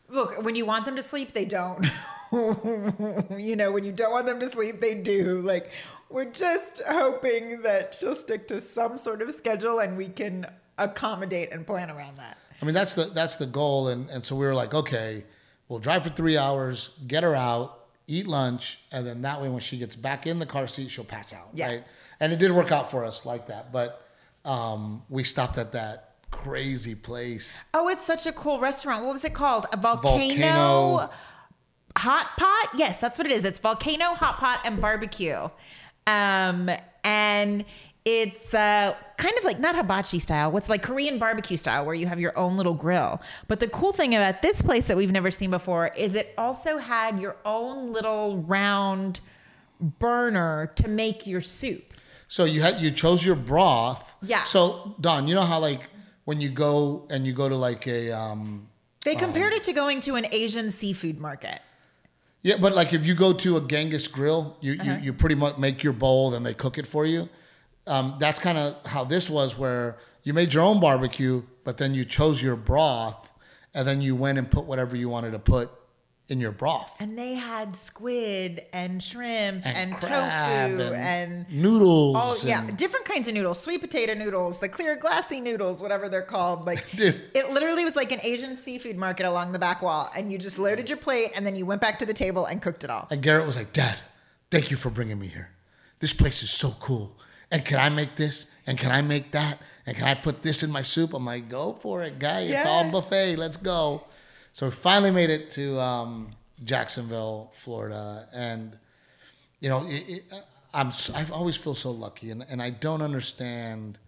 [0.08, 1.86] look, when you want them to sleep, they don't.
[3.38, 5.40] you know, when you don't want them to sleep, they do.
[5.40, 5.70] Like
[6.10, 10.46] we're just hoping that she'll stick to some sort of schedule and we can
[10.78, 12.36] accommodate and plan around that.
[12.60, 15.22] i mean that's the that's the goal and and so we were like okay
[15.68, 19.60] we'll drive for three hours get her out eat lunch and then that way when
[19.60, 21.68] she gets back in the car seat she'll pass out Yeah.
[21.68, 21.84] right
[22.20, 24.01] and it did work out for us like that but
[24.44, 29.04] um we stopped at that crazy place Oh, it's such a cool restaurant.
[29.04, 29.66] What was it called?
[29.72, 31.10] A volcano, Volcano.
[31.96, 32.68] hot pot?
[32.74, 33.44] Yes, that's what it is.
[33.44, 35.48] It's volcano hot pot and barbecue.
[36.06, 36.70] Um,
[37.04, 37.64] and
[38.04, 40.50] it's uh, kind of like not hibachi style.
[40.50, 43.20] What's like Korean barbecue style, where you have your own little grill.
[43.46, 46.78] But the cool thing about this place that we've never seen before is it also
[46.78, 49.20] had your own little round
[49.80, 51.91] burner to make your soup.
[52.32, 54.16] So you had you chose your broth.
[54.22, 54.44] Yeah.
[54.44, 55.90] So Don, you know how like
[56.24, 58.68] when you go and you go to like a um
[59.04, 61.60] They compared it to going to an Asian seafood market.
[62.42, 64.84] yeah, but like if you go to a Genghis grill, you Uh-huh.
[64.96, 67.28] you, you pretty much make your bowl, then they cook it for you.
[67.86, 71.92] Um, that's kind of how this was, where you made your own barbecue, but then
[71.94, 73.30] you chose your broth,
[73.74, 75.68] and then you went and put whatever you wanted to put
[76.28, 76.94] in your broth.
[77.00, 82.16] And they had squid and shrimp and, crab tofu and, noodles.
[82.18, 86.22] oh yeah, different kinds of noodles, sweet potato noodles, the clear glassy noodles, whatever they're
[86.22, 86.64] called.
[86.64, 87.20] Like Dude.
[87.34, 90.58] it literally was like an Asian seafood market along the back wall, and you just
[90.58, 93.08] loaded your plate and then you went back to the table and cooked it all.
[93.10, 93.98] And Garrett was like, Dad,
[94.50, 95.50] thank you for bringing me here.
[95.98, 97.16] This place is so cool.
[97.50, 98.46] And can I make this?
[98.66, 99.58] And can I make that?
[99.86, 101.12] And can I put this in my soup?
[101.12, 102.40] I'm like, go for it, guy.
[102.40, 103.36] It's all buffet.
[103.36, 104.04] Let's go.
[104.52, 106.32] So we finally made it to um,
[106.64, 108.28] Jacksonville, Florida.
[108.32, 108.78] And,
[109.60, 110.22] you know, it, it,
[110.74, 112.30] I'm, s- I always feel so lucky.
[112.30, 113.98] And, and I don't understand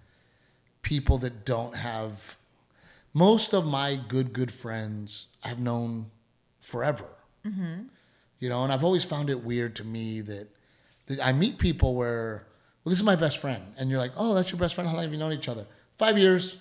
[0.82, 2.36] people that don't have.
[3.14, 6.10] Most of my good, good friends I've known
[6.60, 7.04] forever
[8.40, 10.48] you know and i've always found it weird to me that,
[11.08, 12.46] that i meet people where
[12.82, 14.94] well this is my best friend and you're like oh that's your best friend how
[14.96, 15.66] long have you known each other
[15.98, 16.56] five years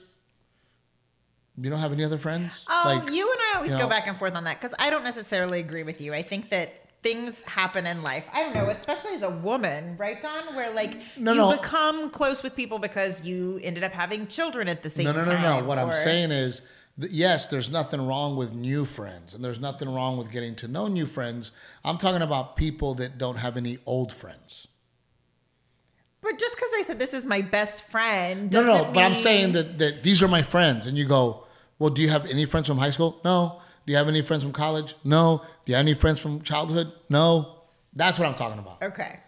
[1.57, 4.17] you don't have any other friends Oh, Like, you I always you go back and
[4.17, 6.13] forth on that because I don't necessarily agree with you.
[6.13, 8.23] I think that things happen in life.
[8.33, 10.55] I don't know, especially as a woman, right, Don?
[10.55, 11.51] Where like No, you no.
[11.57, 15.15] become close with people because you ended up having children at the same time.
[15.15, 15.41] no no time.
[15.43, 16.61] no no what i'm saying is
[16.97, 20.67] that yes there's nothing wrong with new friends and there's nothing wrong with getting to
[20.67, 21.51] know new friends
[21.83, 24.67] i'm talking about people that don't have any old friends
[26.21, 29.03] But just because they said this is my best friend, no no, no doesn't but
[29.03, 31.42] i'm saying that, that these are my friends and you go
[31.83, 34.41] well do you have any friends from high school no do you have any friends
[34.43, 37.25] from college no do you have any friends from childhood no
[37.93, 39.19] that's what i'm talking about Okay.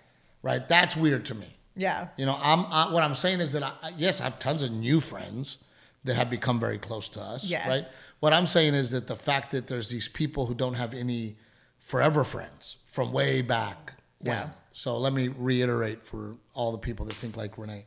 [0.41, 0.63] right?
[0.67, 1.49] That's weird to me.
[1.75, 2.07] Yeah.
[2.17, 4.71] You know, I'm I, what I'm saying is that I, yes, I have tons of
[4.71, 5.57] new friends
[6.05, 7.67] that have become very close to us, Yeah.
[7.67, 7.85] right?
[8.21, 11.35] What I'm saying is that the fact that there's these people who don't have any
[11.79, 14.35] forever friends from way back when.
[14.37, 14.49] Yeah.
[14.71, 17.85] So let me reiterate for all the people that think like Renee.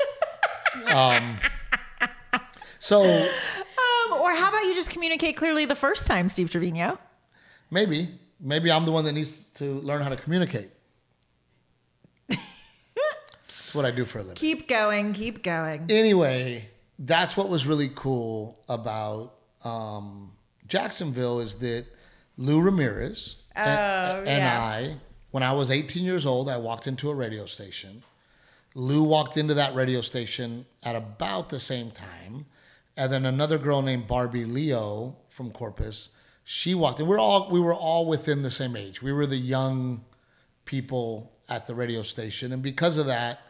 [0.86, 1.38] um,
[2.78, 3.02] so
[4.12, 6.98] Or how about you just communicate clearly the first time, Steve Trevino?
[7.70, 8.08] maybe
[8.40, 10.70] maybe I'm the one that needs to learn how to communicate.
[12.28, 14.34] That's what I do for a living.
[14.36, 15.12] Keep going.
[15.12, 15.86] Keep going.
[15.90, 16.68] anyway,
[16.98, 20.32] that's what was really cool about um,
[20.66, 21.86] Jacksonville is that
[22.36, 24.60] Lou Ramirez and, Oh, and yeah.
[24.60, 24.96] I,
[25.30, 28.02] when I was 18 years old, I walked into a radio station.
[28.74, 32.46] Lou walked into that radio station at about the same time.
[33.00, 36.10] And then another girl named Barbie Leo from Corpus,
[36.44, 37.06] she walked in.
[37.06, 39.00] We're all we were all within the same age.
[39.00, 40.04] We were the young
[40.66, 43.40] people at the radio station, and because of that,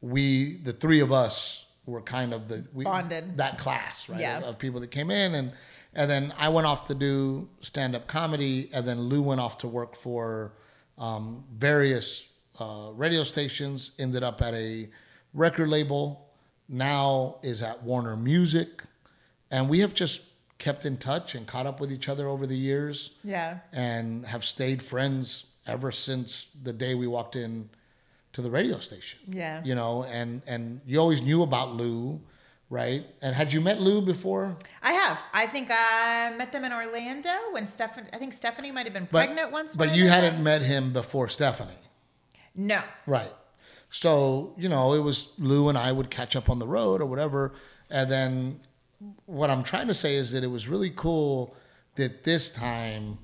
[0.00, 3.36] we the three of us were kind of the we, Bonded.
[3.38, 4.20] that class, right?
[4.20, 4.38] Yeah.
[4.38, 5.50] Of, of people that came in, and
[5.92, 9.58] and then I went off to do stand up comedy, and then Lou went off
[9.58, 10.52] to work for
[10.98, 12.28] um, various
[12.60, 13.90] uh, radio stations.
[13.98, 14.88] Ended up at a
[15.34, 16.28] record label.
[16.68, 18.84] Now is at Warner Music,
[19.50, 20.20] and we have just
[20.58, 23.58] kept in touch and caught up with each other over the years Yeah.
[23.72, 27.70] and have stayed friends ever since the day we walked in
[28.34, 29.18] to the radio station.
[29.26, 29.62] Yeah.
[29.64, 32.20] You know, and and you always knew about Lou,
[32.68, 33.04] right?
[33.22, 34.56] And had you met Lou before?
[34.82, 35.18] I have.
[35.32, 38.08] I think I met them in Orlando when Stephanie.
[38.12, 39.74] I think Stephanie might have been But, pregnant once.
[39.76, 41.72] But you hadn't met him before Stephanie.
[42.54, 42.82] No.
[43.06, 43.32] Right.
[43.90, 47.06] So, you know, it was Lou and I would catch up on the road or
[47.06, 47.54] whatever.
[47.90, 48.60] And then
[49.26, 51.56] what I'm trying to say is that it was really cool
[51.96, 53.18] that this time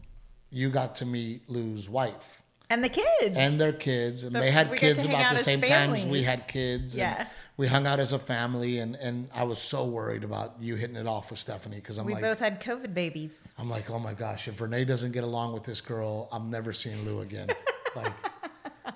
[0.50, 3.36] you got to meet Lou's wife And the kids.
[3.36, 4.24] and their kids.
[4.24, 6.94] And The- they had kids about the same time we had kids.
[6.94, 7.26] and Yeah.
[7.58, 8.78] We hung out as a family.
[8.78, 12.06] And, and I was so worried about you hitting it off with Stephanie because I'm
[12.06, 13.52] like we like, both had COVID babies.
[13.58, 16.72] I'm like, oh my gosh, if Renee doesn't get along with this girl, I'm never
[16.72, 17.48] seeing Lou again.
[17.96, 18.12] like,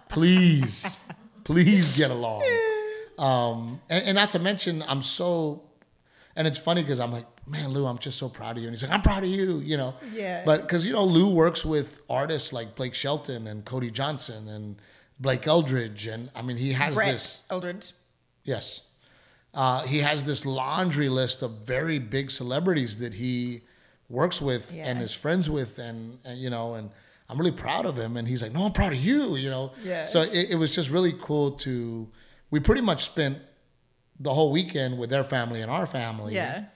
[0.08, 0.98] please,
[1.44, 2.44] please get along.
[3.18, 5.62] Um, and, and not to mention, I'm so,
[6.40, 8.68] and it's funny because I'm like, man, Lou, I'm just so proud of you.
[8.68, 9.92] And he's like, I'm proud of you, you know.
[10.14, 10.42] Yeah.
[10.46, 14.76] But because you know, Lou works with artists like Blake Shelton and Cody Johnson and
[15.20, 17.42] Blake Eldredge, and I mean, he has Brett this.
[17.50, 17.92] Eldredge.
[18.44, 18.80] Yes.
[19.52, 23.60] Uh, he has this laundry list of very big celebrities that he
[24.08, 24.86] works with Yeah.
[24.86, 26.90] and is friends with, and, and you know, and
[27.28, 28.16] I'm really proud of him.
[28.16, 29.72] And he's like, "No, I'm proud of you," you know.
[29.84, 30.04] Yeah.
[30.04, 32.08] So it, it was just really cool to.
[32.50, 33.38] We pretty much spent
[34.20, 36.34] the whole weekend with their family and our family.
[36.34, 36.66] Yeah.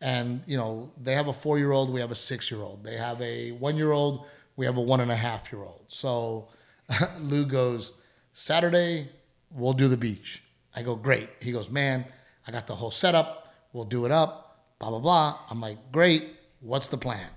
[0.00, 1.92] And you know, they have a four-year-old.
[1.92, 2.84] We have a six-year-old.
[2.84, 4.26] They have a one-year-old.
[4.56, 5.84] We have a one and a half-year-old.
[5.88, 6.48] So
[7.20, 7.92] Lou goes,
[8.32, 9.08] Saturday,
[9.50, 10.42] we'll do the beach.
[10.74, 11.28] I go, great.
[11.40, 12.04] He goes, man,
[12.46, 13.54] I got the whole setup.
[13.72, 14.66] We'll do it up.
[14.78, 15.38] Blah blah blah.
[15.50, 16.36] I'm like, great.
[16.60, 17.28] What's the plan?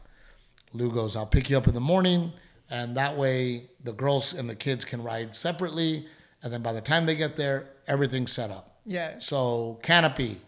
[0.73, 2.31] Lou goes, I'll pick you up in the morning,
[2.69, 6.07] and that way the girls and the kids can ride separately.
[6.43, 8.70] And then by the time they get there, everything's set up.
[8.85, 9.19] Yeah.
[9.19, 10.41] So canopy,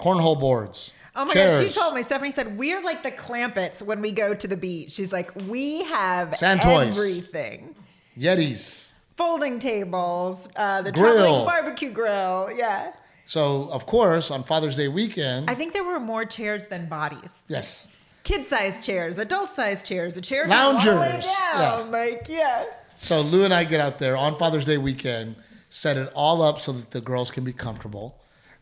[0.00, 0.92] cornhole boards.
[1.16, 4.10] Oh my chairs, gosh, she told me, Stephanie said, we're like the Clampetts when we
[4.10, 4.90] go to the beach.
[4.92, 6.88] She's like, we have Sand toys.
[6.88, 7.74] everything.
[8.18, 8.92] Yetis.
[9.16, 11.14] Folding tables, uh, the Grill.
[11.14, 12.50] traveling barbecue grill.
[12.54, 12.92] Yeah.
[13.26, 17.44] So of course on Father's Day weekend, I think there were more chairs than bodies.
[17.48, 17.86] yes,
[18.24, 21.24] Kid sized chairs, adult sized chairs, a chair from all the way Loungers.
[21.54, 21.90] down.
[21.92, 22.64] Like, yeah.
[22.98, 25.36] So Lou and I get out there on Father's Day weekend,
[25.74, 28.16] set it all up so that the girls can be comfortable.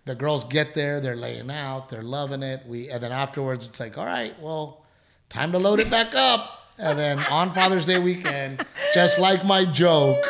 [0.07, 2.63] The girls get there, they're laying out, they're loving it.
[2.67, 4.87] We and then afterwards it's like, all right, well,
[5.29, 6.73] time to load it back up.
[6.79, 10.25] And then on Father's Day weekend, just like my joke,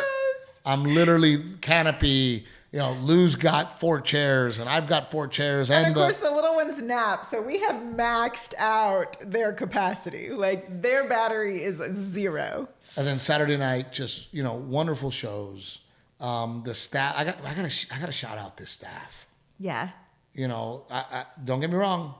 [0.65, 2.45] I'm literally canopy.
[2.73, 6.01] You know, Lou's got four chairs, and I've got four chairs, and, And of the,
[6.01, 10.31] course, the little ones nap, so we have maxed out their capacity.
[10.31, 12.67] Like their battery is zero.
[12.97, 15.79] And then Saturday night, just you know, wonderful shows.
[16.23, 19.25] Um, the staff, I got, I got to, I got to shout out this staff.
[19.59, 19.89] Yeah.
[20.33, 22.15] You know, I, I, don't get me wrong.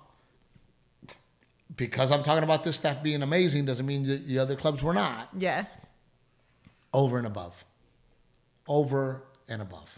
[1.75, 4.93] Because I'm talking about this staff being amazing, doesn't mean that the other clubs were
[4.93, 5.29] not.
[5.35, 5.65] Yeah.
[6.93, 7.63] Over and above,
[8.67, 9.97] over and above.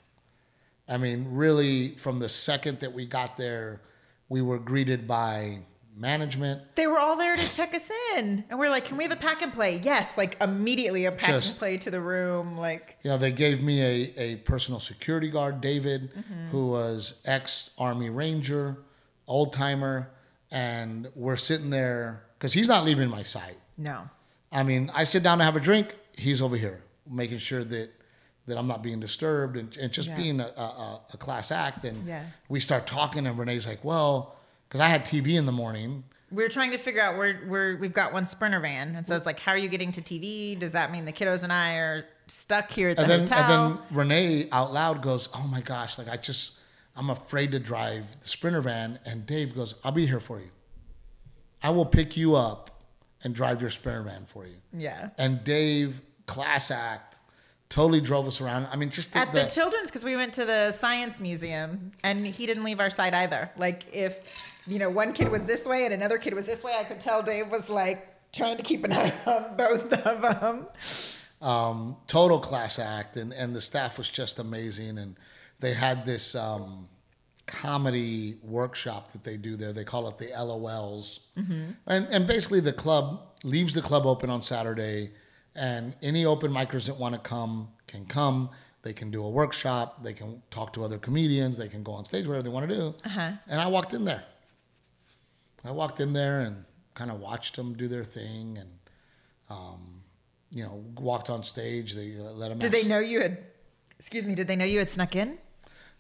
[0.88, 3.82] I mean, really, from the second that we got there,
[4.30, 5.64] we were greeted by
[5.96, 8.44] management, They were all there to check us in.
[8.50, 9.80] And we're like, can we have a pack and play?
[9.84, 12.58] Yes, like immediately a pack Just- and play to the room.
[12.58, 16.10] Like, You know, they gave me a, a personal security guard, David,
[16.52, 18.78] who was ex Army Ranger,
[19.28, 20.10] old timer,
[20.52, 23.58] and we're sitting there because he's not leaving my sight.
[23.78, 24.10] no.
[24.52, 27.90] I mean, I sit down to have a drink, he's over here making sure that
[28.48, 30.16] that I'm not being disturbed and, and just Yeah.
[30.18, 31.84] being a, a, a class act.
[31.84, 32.24] And Yeah.
[32.48, 34.36] we start talking, and Renee's like, "Well,"
[34.68, 36.04] because I had TV in the morning.
[36.32, 38.96] We were trying to figure out where we're, we've got one sprinter van.
[38.96, 40.58] And so it's like, how are you getting to TV?
[40.58, 43.66] Does that mean the kiddos and I are stuck here at the And then, hotel?
[43.68, 45.98] and then Renee out loud goes, "Oh my gosh!
[46.00, 46.54] Like I just,
[46.96, 50.50] I'm afraid to drive the Sprinter van." And Dave goes, "I'll be here for you.
[51.62, 52.82] I will pick you up
[53.24, 55.10] and drive your Sprinter van for you." yeah.
[55.20, 57.20] And Dave, class act,
[57.70, 58.68] totally drove us around.
[58.72, 62.26] I mean, just the, At the children's, because we went to the science museum and
[62.26, 63.52] he didn't leave our side either.
[63.58, 64.20] Like, if,
[64.68, 67.00] you know, one kid was this way and another kid was this way, I could
[67.00, 70.68] tell Dave was like trying to keep an eye on both of them.
[71.42, 74.98] um, total class act, and and the staff was just amazing.
[74.98, 75.16] And
[75.60, 76.88] they had this um,
[77.46, 79.74] comedy workshop that they do there.
[79.74, 81.20] They call it the LOLs,
[81.88, 85.12] and and basically the club leaves the club open on Saturday,
[85.56, 88.50] and any open micers that want to come can come.
[88.82, 90.04] They can do a workshop.
[90.04, 91.58] They can talk to other comedians.
[91.58, 92.94] They can go on stage, whatever they want to do.
[93.04, 93.32] Uh-huh.
[93.48, 94.24] And I walked in there.
[95.68, 98.70] I walked in there and kind of watched them do their thing, and
[99.50, 100.02] um,
[100.54, 101.94] you know, walked on stage.
[101.94, 102.60] They let them.
[102.60, 103.38] Did they know you had,
[104.00, 105.38] excuse me, did they know you had snuck in?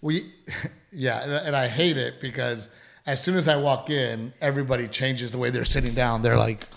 [0.01, 0.32] We,
[0.91, 2.69] yeah, and, and I hate it because
[3.06, 6.21] as soon as I walk in, everybody changes the way they're sitting down.
[6.21, 6.67] They're like,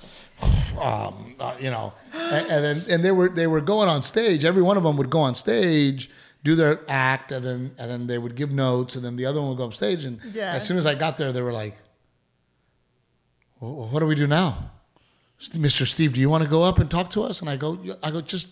[0.80, 4.44] um, uh, you know, and, and then and they were they were going on stage.
[4.44, 6.10] Every one of them would go on stage,
[6.44, 9.40] do their act, and then and then they would give notes, and then the other
[9.40, 10.04] one would go on stage.
[10.04, 10.54] And Yeah.
[10.54, 11.76] as soon as I got there, they were like,
[13.60, 14.70] well, "What do we do now,
[15.40, 15.86] Mr.
[15.86, 16.12] Steve?
[16.14, 18.20] Do you want to go up and talk to us?" And I go, "I go,
[18.20, 18.48] just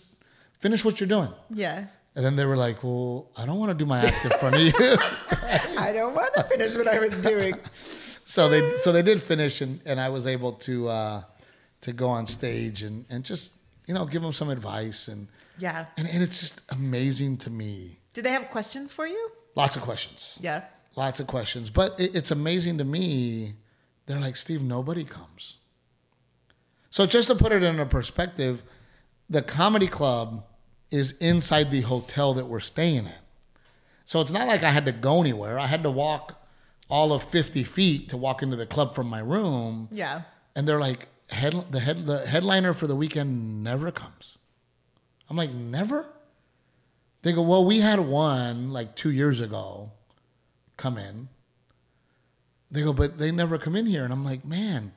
[0.59, 1.85] finish what you're doing." Yeah.
[2.15, 4.55] And then they were like, "Well, I don't want to do my act in front
[4.55, 4.73] of you."
[5.77, 7.53] I don't want to finish what I was doing.
[8.25, 11.21] so they so they did finish, and, and I was able to uh,
[11.81, 13.51] to go on stage and, and just
[13.85, 15.27] you know give them some advice, and,
[15.59, 15.85] Yeah.
[15.97, 17.99] and and it's just amazing to me.
[18.13, 19.29] Did they have questions for you?
[19.55, 20.63] Lots of questions, Yeah.
[20.95, 23.53] lots of questions, but it, it's amazing to me.
[24.07, 25.55] They're like, Steve, nobody comes.
[26.89, 28.63] So just to put it in a perspective,
[29.29, 30.45] the comedy club
[30.89, 33.21] is inside the hotel that we're staying in.
[34.05, 35.59] So it's not like I had to go anywhere.
[35.59, 36.41] I had to walk
[36.89, 39.89] all of 50 feet to walk into the club from my room.
[39.91, 40.21] Yeah.
[40.55, 44.37] And they're like, head, the, head, the headliner for the weekend never comes.
[45.29, 46.05] I'm like, never?
[47.23, 49.91] They go, well, we had one like two years ago
[50.77, 51.27] come in.
[52.71, 54.03] They go, but they never come in here.
[54.03, 54.91] And I'm like, man,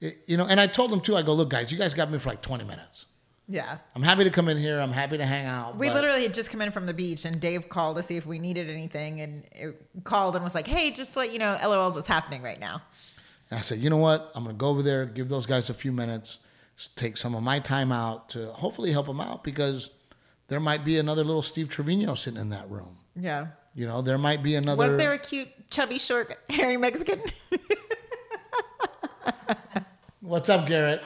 [0.00, 2.10] it, you know, and I told them too, I go, look, guys, you guys got
[2.10, 3.06] me for like 20 minutes.
[3.46, 3.76] Yeah.
[3.94, 4.80] I'm happy to come in here.
[4.80, 5.76] I'm happy to hang out.
[5.76, 8.24] We literally had just come in from the beach, and Dave called to see if
[8.24, 11.98] we needed anything, and it called and was like, "Hey, just let you know, LOL's
[11.98, 12.80] is happening right now."
[13.50, 14.32] And I said, you know what?
[14.34, 16.38] I'm going to go over there, give those guys a few minutes,
[16.96, 19.90] take some of my time out to hopefully help them out because
[20.48, 22.98] there might be another little Steve Trevino sitting in that room.
[23.14, 23.48] Yeah.
[23.74, 24.78] You know, there might be another.
[24.78, 27.20] Was there a cute, chubby, short, hairy Mexican?
[30.20, 31.02] What's up, Garrett?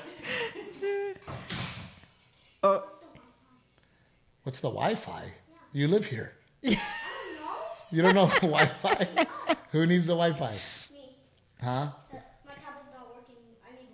[2.62, 2.85] oh,
[4.42, 5.24] What's the Wi-Fi?
[5.72, 6.33] You live here.
[7.90, 9.26] You don't know Wi-Fi?
[9.72, 10.52] Who needs the Wi-Fi?
[10.92, 10.98] Me.
[11.62, 11.68] Huh?
[11.70, 11.88] Uh,
[12.44, 13.37] my tablet's not working.
[13.66, 13.88] I need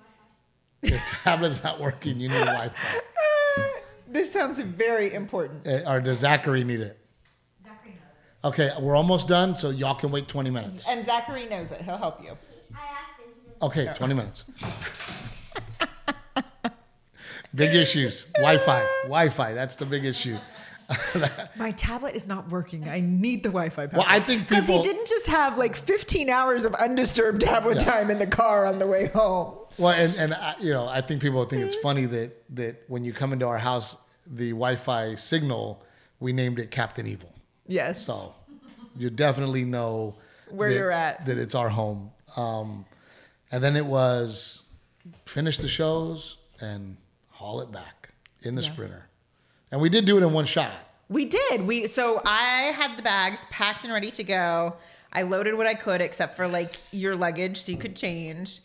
[0.82, 0.88] Wi-Fi.
[0.88, 2.18] Your tablet's not working.
[2.18, 3.00] You need a Wi-Fi.
[4.08, 5.64] this sounds very important.
[5.64, 6.98] Uh, Or does Zachary need it?
[8.44, 10.84] Zachary knows Okay, we're almost done, so y'all can wait 20 minutes.
[10.88, 11.80] And Zachary knows it.
[11.80, 12.30] He'll help you.
[12.74, 13.32] I asked him.
[13.62, 14.44] Okay, 20 minutes.
[17.54, 18.26] big issues.
[18.34, 18.86] Wi-Fi.
[19.04, 19.52] Wi-Fi.
[19.54, 20.36] That's the big issue.
[21.56, 22.88] My tablet is not working.
[22.88, 26.64] I need the Wi-Fi Well, I think because he didn't just have like 15 hours
[26.66, 27.84] of undisturbed tablet Yeah.
[27.90, 29.54] time in the car on the way home.
[29.78, 33.02] Well, and and I, you know, I think people think it's funny that that when
[33.02, 35.82] you come into our house, the Wi-Fi signal,
[36.20, 37.33] we named it Captain Evil.
[37.66, 38.04] Yes.
[38.04, 38.34] So
[38.96, 40.16] you definitely know
[40.50, 41.26] Where that- you're at.
[41.26, 42.10] That it's our home.
[42.36, 42.84] Um,
[43.52, 44.62] and then it was
[45.26, 46.96] finish the shows and
[47.30, 48.10] haul it back
[48.42, 48.70] in the Yeah.
[48.72, 49.08] sprinter,
[49.70, 50.70] and we did do it in one shot.
[51.08, 51.66] We did.
[51.66, 54.74] We so I had the bags packed and ready to go.
[55.12, 58.60] I loaded what I could, except for like your luggage, so you could change.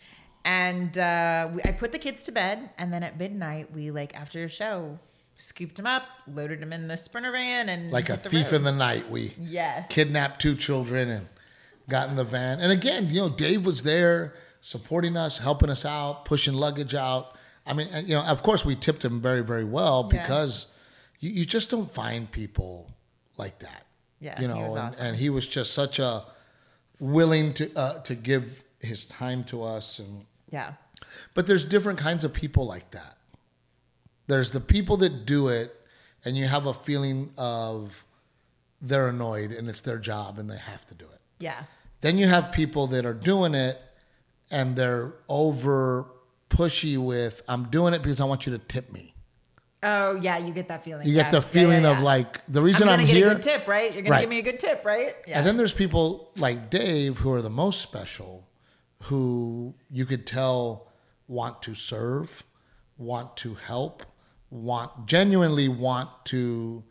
[0.46, 4.16] And uh, we, I put the kids to bed, and then at midnight, we like
[4.16, 4.98] after your show,
[5.40, 8.56] scooped him up, loaded him in the sprinter van, and Like a thief road.
[8.58, 9.86] in the night, we Yes.
[9.90, 11.28] kidnapped two children and
[11.88, 12.60] got in the van.
[12.60, 17.38] And again, you know, Dave was there supporting us, helping us out, pushing luggage out.
[17.66, 20.22] I mean, you know, of course, we tipped him very, very well Yeah.
[20.22, 20.68] because
[21.20, 22.92] you, you just don't find people
[23.38, 23.86] like that.
[24.20, 25.06] Yeah, you know, and, awesome.
[25.06, 26.26] and he was just such a
[27.00, 30.74] willing to uh, to give his time to us and Yeah.
[31.34, 33.16] but there's different kinds of people like that.
[34.30, 35.76] There's the people that do it,
[36.24, 38.06] and you have a feeling of
[38.82, 41.20] they're annoyed and it's their job and they have to do it.
[41.40, 41.64] Yeah.
[42.02, 43.78] Then you have people that are doing it
[44.52, 46.06] and they're over
[46.50, 49.14] pushy with, I'm doing it because I want you to tip me.
[49.84, 51.08] Oh yeah, you get that feeling.
[51.08, 51.24] You yeah.
[51.24, 53.32] get the Yeah, feeling yeah, of like, the I'm reason gonna I'm, get here.
[53.32, 53.92] a good tip, right?
[53.94, 54.22] You're gonna Right.
[54.22, 55.16] give me a good tip, right?
[55.28, 55.40] Yeah.
[55.40, 58.48] And then there's people like Dave who are the most special,
[59.04, 60.88] who you could tell
[61.28, 62.44] want to serve,
[62.98, 64.04] want to help,
[64.52, 66.84] want genuinely want to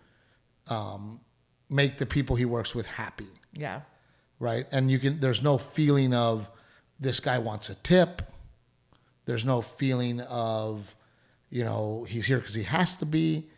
[0.68, 1.20] um,
[1.68, 3.80] make the people he works with happy, yeah.
[4.38, 4.66] right?
[4.72, 6.48] And you can there's no feeling of
[7.00, 8.22] this guy wants a tip.
[9.24, 10.94] There's no feeling of
[11.50, 13.48] you know he's here because he has to be.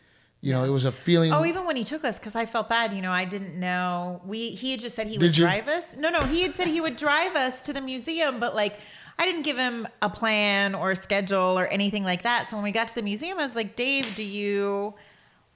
[0.43, 1.31] You know, it was a feeling.
[1.31, 2.93] Oh, even when he took us, because I felt bad.
[2.93, 4.21] You know, I didn't know.
[4.25, 5.45] We he had just said he Did would you?
[5.45, 5.95] drive us.
[5.95, 8.79] No, no, he had said he would drive us to the museum, but like
[9.19, 12.47] I didn't give him a plan or a schedule or anything like that.
[12.47, 14.93] So when we got to the museum, I was like, Dave, do you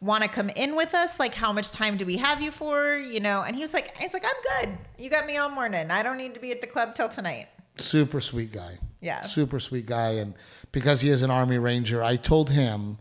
[0.01, 1.19] want to come in with us?
[1.19, 2.95] Like, how much time do we have you for?
[2.97, 4.77] You know, and he was like, he's like, I'm good.
[4.99, 5.89] You got me all morning.
[5.89, 7.47] I don't need to be at the club till tonight.
[7.77, 8.77] super sweet guy.
[9.01, 9.21] Yeah.
[9.23, 10.09] Super sweet guy.
[10.11, 10.33] And
[10.71, 12.97] because he is an Army Ranger, I told him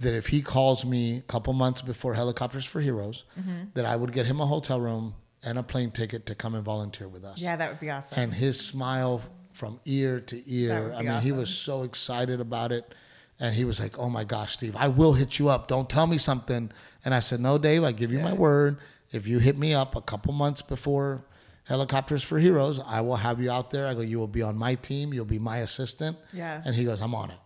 [0.00, 3.68] that if he calls me a couple months before Helicopters for Heroes, Mm-hmm.
[3.74, 6.64] that I would get him a hotel room and a plane ticket to come and
[6.64, 7.40] volunteer with us.
[7.40, 8.18] Yeah, that would be awesome.
[8.18, 9.22] And his smile
[9.56, 12.94] from ear to ear, I mean, he was so excited about it.
[13.38, 15.68] And he was like, "Oh my gosh, Steve, I will hit you up.
[15.68, 16.70] Don't tell me something."
[17.04, 18.78] And I said, "No, Dave, I give you my word.
[19.12, 21.24] if you hit me up a couple months before
[21.64, 23.86] Helicopters for Heroes, I will have you out there.
[23.86, 25.12] I go, you will be on my team.
[25.12, 26.16] You'll be my assistant.
[26.32, 26.62] Yeah.
[26.64, 27.38] And he goes, I'm on it.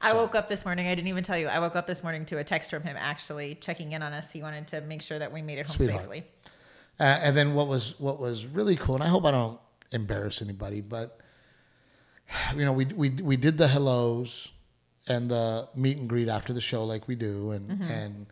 [0.00, 0.86] I woke up this morning.
[0.86, 1.48] I didn't even tell you.
[1.48, 4.32] I woke up this morning to a text from him actually checking in on us.
[4.32, 6.00] He wanted to make sure that we made it home Sweetheart.
[6.02, 6.24] safely.
[6.98, 9.58] Uh, and then what was what was really cool, and I hope I don't
[9.92, 11.20] embarrass anybody, but
[12.56, 14.50] you know, we we we did the hellos
[15.08, 18.26] and the meet and greet after the show, like we do, and and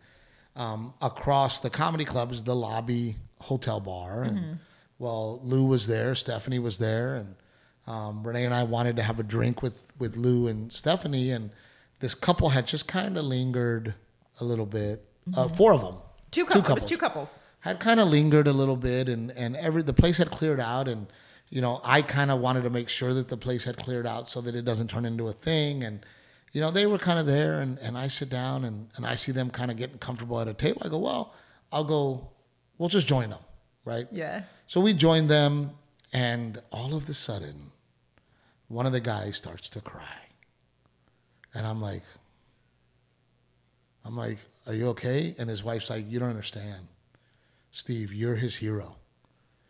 [0.55, 4.59] um, across the comedy club is the lobby hotel bar, and
[4.99, 7.35] well, Lou was there, Stephanie was there, and
[7.87, 11.51] um, Renee and I wanted to have a drink with with Lou and Stephanie, and
[11.99, 13.93] this couple had just kind of lingered
[14.39, 15.95] a little bit, uh, four of them,
[16.31, 16.69] Two, couples.
[16.69, 17.37] It was two couples.
[17.59, 20.87] had kind of lingered a little bit and and every the place had cleared out
[20.87, 21.07] and
[21.51, 24.29] you know I kind of wanted to make sure that the place had cleared out
[24.29, 26.03] so that it doesn't turn into a thing and
[26.53, 29.13] you know they were kind of there and and I sit down and and I
[29.15, 30.81] see them kind of getting comfortable at a table.
[30.83, 31.35] I go well
[31.71, 32.29] I'll go
[32.79, 33.41] we'll just join them
[33.85, 34.07] right?
[34.11, 34.43] Yeah.
[34.65, 35.71] so we joined them
[36.13, 37.71] and all of a sudden
[38.67, 40.17] one of the guys starts to cry.
[41.53, 42.03] And I'm like
[44.05, 44.37] I'm like
[44.67, 45.35] are you okay?
[45.37, 46.87] And his wife's like you don't understand.
[47.71, 48.95] Steve, you're his hero.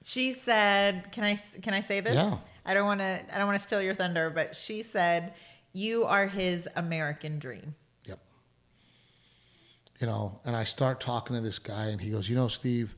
[0.03, 2.15] She said, "Can I can I say this?
[2.15, 2.37] Yeah.
[2.65, 5.33] I don't want to I don't want to steal your thunder, but she said
[5.73, 7.75] you are his American dream."
[8.05, 8.19] Yep.
[9.99, 12.95] You know, and I start talking to this guy, and he goes, "You know, Steve,"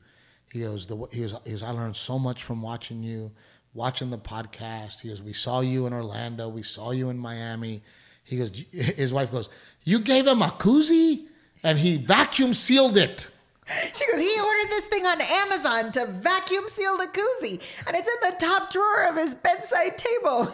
[0.50, 3.32] he goes, "the he goes, he goes, I learned so much from watching you,
[3.74, 7.82] watching the podcast." He goes, "We saw you in Orlando, we saw you in Miami."
[8.22, 9.50] He goes, his wife goes,
[9.82, 11.26] "You gave him a koozie,
[11.62, 13.28] and he vacuum sealed it."
[13.94, 18.08] She goes, he ordered this thing on Amazon to vacuum seal the koozie, and it's
[18.08, 20.52] in the top drawer of his bedside table.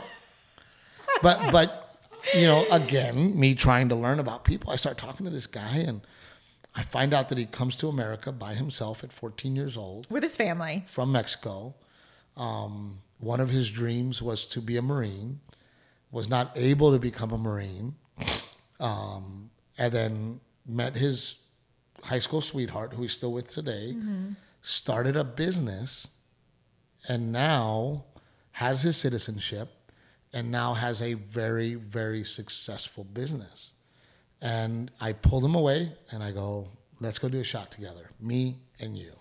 [1.22, 1.98] but but
[2.34, 5.76] you know again me trying to learn about people i start talking to this guy
[5.78, 6.02] and
[6.74, 10.22] i find out that he comes to america by himself at 14 years old With
[10.22, 10.84] his family.
[10.86, 11.74] from mexico
[12.36, 15.40] um, one of his dreams was to be a marine
[16.10, 17.94] was not able to become a marine
[18.78, 21.36] um, and then met his
[22.04, 24.32] high school sweetheart who he's still with today mm-hmm.
[24.62, 26.08] started a business
[27.08, 28.04] and now
[28.52, 29.70] has his citizenship
[30.32, 33.72] and now has a very very successful business.
[34.40, 36.68] And i pulled him away and i go
[37.00, 39.12] let's go do a shot together me and you.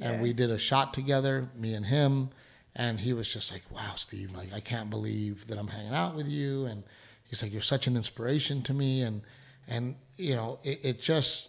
[0.00, 2.30] And we did a shot together me and him
[2.76, 6.14] and he was just like wow steve like i can't believe that i'm hanging out
[6.14, 6.66] with you.
[6.66, 6.84] And
[7.24, 9.02] he's like you're such an inspiration to me.
[9.02, 9.22] And
[9.66, 11.48] and you know it, it just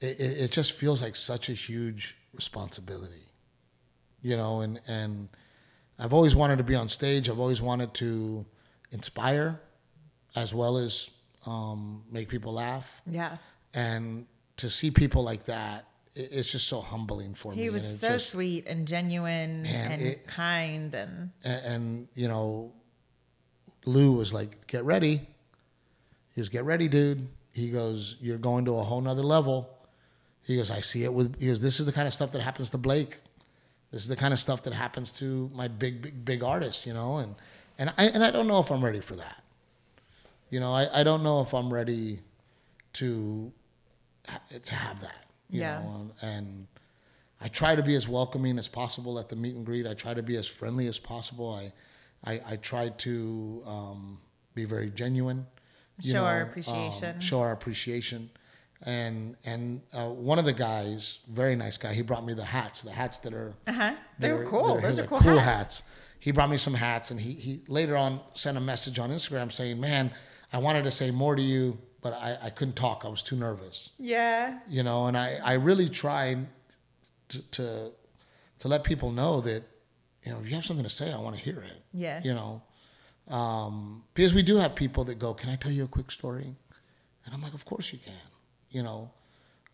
[0.00, 3.26] it, it just feels like such a huge responsibility
[4.22, 5.28] you know and and
[5.98, 7.28] i've always wanted to be on stage.
[7.28, 8.44] I've always wanted to
[8.92, 9.60] inspire
[10.36, 11.10] as well as
[11.46, 12.86] um, make people laugh.
[13.06, 13.36] Yeah.
[13.74, 14.26] and
[14.58, 18.08] to see people like that it, it's just so humbling for me He was so
[18.10, 22.72] just- sweet and genuine Man, and it- kind and and, and you know
[23.86, 25.26] lou was like get ready.
[26.34, 27.28] He goes get ready dude.
[27.52, 29.70] He goes you're going to a whole nother level
[30.48, 32.42] he goes i see it with he goes this is the kind of stuff that
[32.42, 33.20] happens to blake
[33.92, 36.92] this is the kind of stuff that happens to my big big big artist you
[36.92, 37.34] know and
[37.78, 39.42] and i and i don't know if i'm ready for that
[40.50, 42.20] you know i, I don't know if i'm ready
[42.94, 43.52] to
[44.62, 45.78] to have that you Yeah.
[45.80, 46.66] know and, and
[47.40, 49.86] I try to be as welcoming as possible at the meet and greet.
[49.86, 51.54] I try to be as friendly as possible.
[51.54, 51.72] I,
[52.28, 54.18] I, I try to um,
[54.54, 55.46] be very genuine.
[56.02, 57.20] you Show our um, appreciation.
[57.20, 58.28] show our appreciation.
[58.82, 62.82] And and uh, one of the guys, very nice guy, he brought me the hats,
[62.82, 63.94] the hats that are uh-huh.
[64.18, 64.74] They were cool.
[64.76, 65.80] Those his, are cool, cool hats.
[65.80, 65.82] hats.
[66.20, 69.50] He brought me some hats, and he he later on sent a message on Instagram
[69.50, 70.12] saying, "Man,
[70.52, 73.04] I wanted to say more to you, but I, I couldn't talk.
[73.04, 74.58] I was too nervous." Yeah.
[74.68, 76.36] you know and i i really try
[77.30, 77.92] to to,
[78.60, 79.62] to let people know that
[80.24, 82.20] you know if you have something to say i want to hear it Yeah.
[82.22, 82.62] you know
[83.28, 86.54] um, because we do have people that go can i tell you a quick story
[87.24, 88.14] and i'm like of course you can
[88.70, 89.10] you know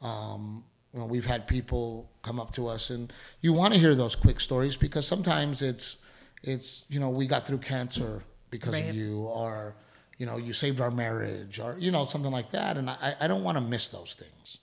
[0.03, 3.95] um, you know we've had people come up to us and you want to hear
[3.95, 5.97] those quick stories because sometimes it's
[6.42, 8.88] it's you know we got through cancer because Right.
[8.90, 9.74] of you or
[10.18, 13.26] you know you saved our marriage or you know something like that and i, I
[13.26, 14.59] don't want to miss those things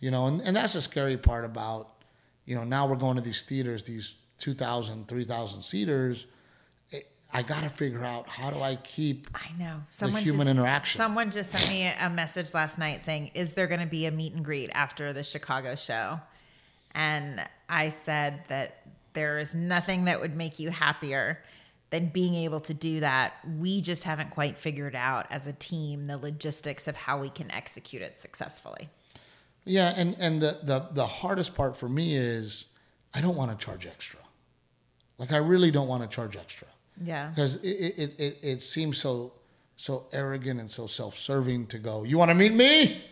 [0.00, 1.90] you know and, and that's the scary part about
[2.44, 6.26] you know now we're going to these theaters these 2000 3000 seaters
[7.32, 9.82] i got to figure out how do i keep I know.
[9.88, 10.98] Someone human just, interaction.
[10.98, 14.10] Someone just sent me a message last night saying, "Is there going to be a
[14.10, 16.20] meet and greet after the Chicago show?"
[16.94, 21.42] And I said that there is nothing that would make you happier
[21.90, 23.34] than being able to do that.
[23.58, 27.50] We just haven't quite figured out as a team the logistics of how we can
[27.50, 28.88] execute it successfully.
[29.64, 32.66] Yeah, and and the the the hardest part for me is
[33.14, 34.20] I don't want to charge extra.
[35.18, 36.68] Like I really don't want to charge extra
[37.04, 37.28] Yeah.
[37.30, 37.68] because it
[37.98, 39.32] it, it it seems so
[39.76, 42.04] so arrogant and so self serving to go.
[42.04, 43.02] You want to meet me?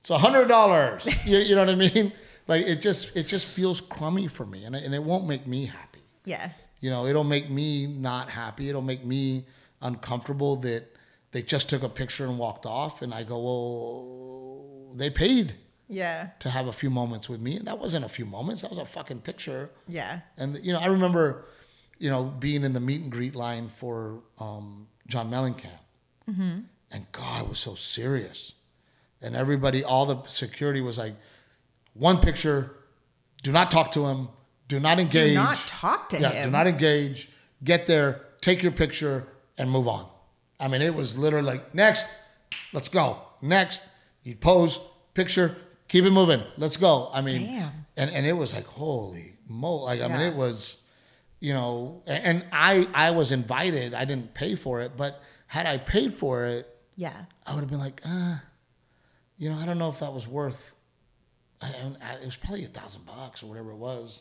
[0.00, 1.06] It's a hundred dollars.
[1.26, 2.12] you, you know what I mean?
[2.48, 5.46] Like it just it just feels crummy for me, and it, and it won't make
[5.46, 6.02] me happy.
[6.24, 6.50] Yeah.
[6.80, 8.68] You know, it'll make me not happy.
[8.68, 9.46] It'll make me
[9.80, 10.84] uncomfortable that
[11.32, 15.54] they just took a picture and walked off, and I go, well, they paid
[15.88, 16.28] Yeah.
[16.40, 18.62] to have a few moments with me, and that wasn't a few moments.
[18.62, 19.70] That was a fucking picture.
[19.88, 20.20] Yeah.
[20.36, 21.46] And you know, I remember,
[21.98, 25.80] you know, being in the meet and greet line for um, John Mellencamp,
[26.90, 28.52] and God was so serious,
[29.20, 31.14] and everybody, all the security was like,
[31.94, 32.70] one picture,
[33.42, 34.28] do not talk to him,
[34.68, 36.44] do not engage, Do not talk to yeah, him.
[36.46, 37.28] do not engage,
[37.62, 39.26] get there, take your picture,
[39.58, 40.08] and move on.
[40.58, 42.06] I mean, it was literally like, next,
[42.72, 43.82] let's go, next,
[44.22, 44.80] you pose,
[45.14, 45.56] picture,
[45.88, 47.10] keep it moving, let's go.
[47.12, 47.86] I mean, Damn.
[47.96, 50.78] and and it was like holy mo like i mean it was
[51.44, 55.12] you know and i i was invited i didn't pay for it but
[55.46, 56.64] had i paid for it
[56.96, 57.18] Yeah.
[57.46, 58.36] i would have been like uh
[59.36, 60.74] you know i don't know if that was worth
[61.60, 61.68] I,
[62.08, 64.20] I, it was probably a thousand bucks or whatever it was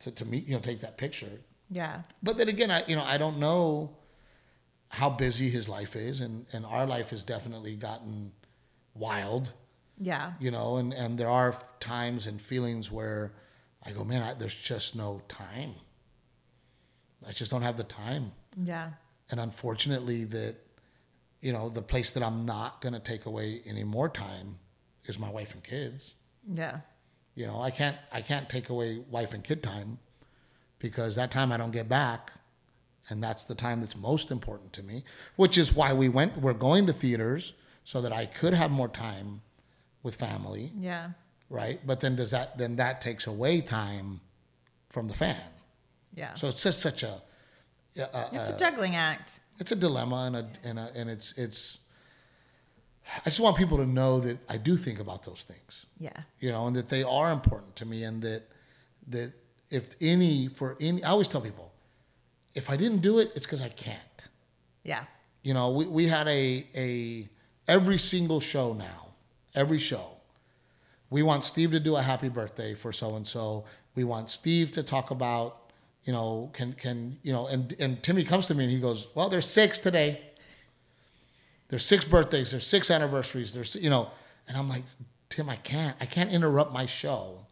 [0.00, 1.34] to, to meet you know take that picture
[1.70, 2.02] Yeah.
[2.22, 3.96] but then again i you know i don't know
[5.00, 8.32] how busy his life is and and our life has definitely gotten
[8.94, 9.52] wild
[9.98, 10.32] Yeah.
[10.44, 11.50] you know and and there are
[11.80, 13.32] times and feelings where
[13.86, 15.72] i go man I, there's just no time
[17.26, 18.90] i just don't have the time Yeah.
[19.30, 20.56] and unfortunately that
[21.40, 24.58] you know the place that i'm not going to take away any more time
[25.06, 26.14] is my wife and kids
[26.52, 26.80] Yeah.
[27.34, 29.98] you know i can't i can't take away wife and kid time
[30.78, 32.32] because that time i don't get back
[33.08, 35.04] and that's the time that's most important to me
[35.36, 37.52] which is why we went we're going to theaters
[37.84, 39.40] so that i could have more time
[40.04, 41.10] with family Yeah.
[41.48, 41.78] right?
[41.86, 44.20] But then does that then that takes away time
[44.88, 45.40] from the fan?
[46.14, 46.34] Yeah.
[46.34, 47.20] So it's just such a,
[47.96, 49.40] a uh, it's a uh, juggling act.
[49.58, 51.78] it's a dilemma and a and a, and it's it's.
[53.26, 56.20] I just want people to know that I do think about those things, Yeah.
[56.38, 58.42] you know, and that they are important to me, and that
[59.08, 59.32] that
[59.70, 61.72] if any for any, I always tell people,
[62.54, 64.24] if I didn't do it, it's because I can't.
[64.84, 65.04] Yeah.
[65.42, 67.28] You know, we, we had a a
[67.66, 69.08] every single show now,
[69.54, 70.06] every show.
[71.10, 73.64] We want Steve to do a happy birthday for so and so.
[73.94, 75.58] We want Steve to talk about,
[76.04, 79.08] you know, can can you know, and and Timmy comes to me and he goes,
[79.14, 80.20] "Well, there's six today.
[81.68, 82.50] There's six birthdays.
[82.50, 83.54] There's six anniversaries.
[83.54, 84.10] There's you know,"
[84.48, 84.84] and I'm like,
[85.28, 85.96] Tim, I can't.
[86.00, 87.46] I can't interrupt my show.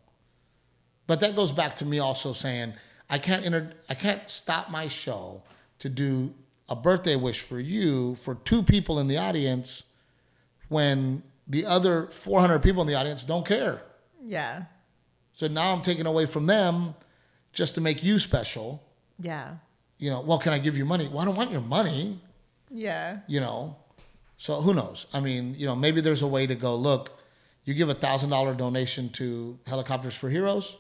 [1.07, 2.75] But that goes back to me also saying
[3.09, 5.43] I can't inter- I can't stop my show
[5.81, 6.35] to do
[6.69, 9.85] a birthday wish for you for two people in the audience
[10.69, 13.83] when the other 400 people in the audience don't care.
[14.25, 14.65] Yeah.
[15.35, 16.95] So now I'm taking away from them
[17.53, 18.83] just to make you special.
[19.19, 19.57] Yeah.
[19.99, 21.09] You know, well, can I give you money?
[21.09, 22.21] Well, I don't want your money,
[22.71, 23.19] Yeah.
[23.27, 23.77] you know.
[24.39, 25.07] So who knows?
[25.13, 27.19] I mean, you know, maybe there's a way to go, look,
[27.65, 30.77] you give a thousand dollar donation to Helicopters for Heroes.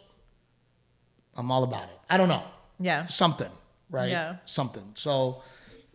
[1.36, 1.98] I'm all about it.
[2.08, 2.42] I don't know.
[2.78, 3.06] Yeah.
[3.08, 3.50] Something,
[3.90, 4.10] right?
[4.10, 4.36] Yeah.
[4.46, 4.92] Something.
[4.94, 5.42] So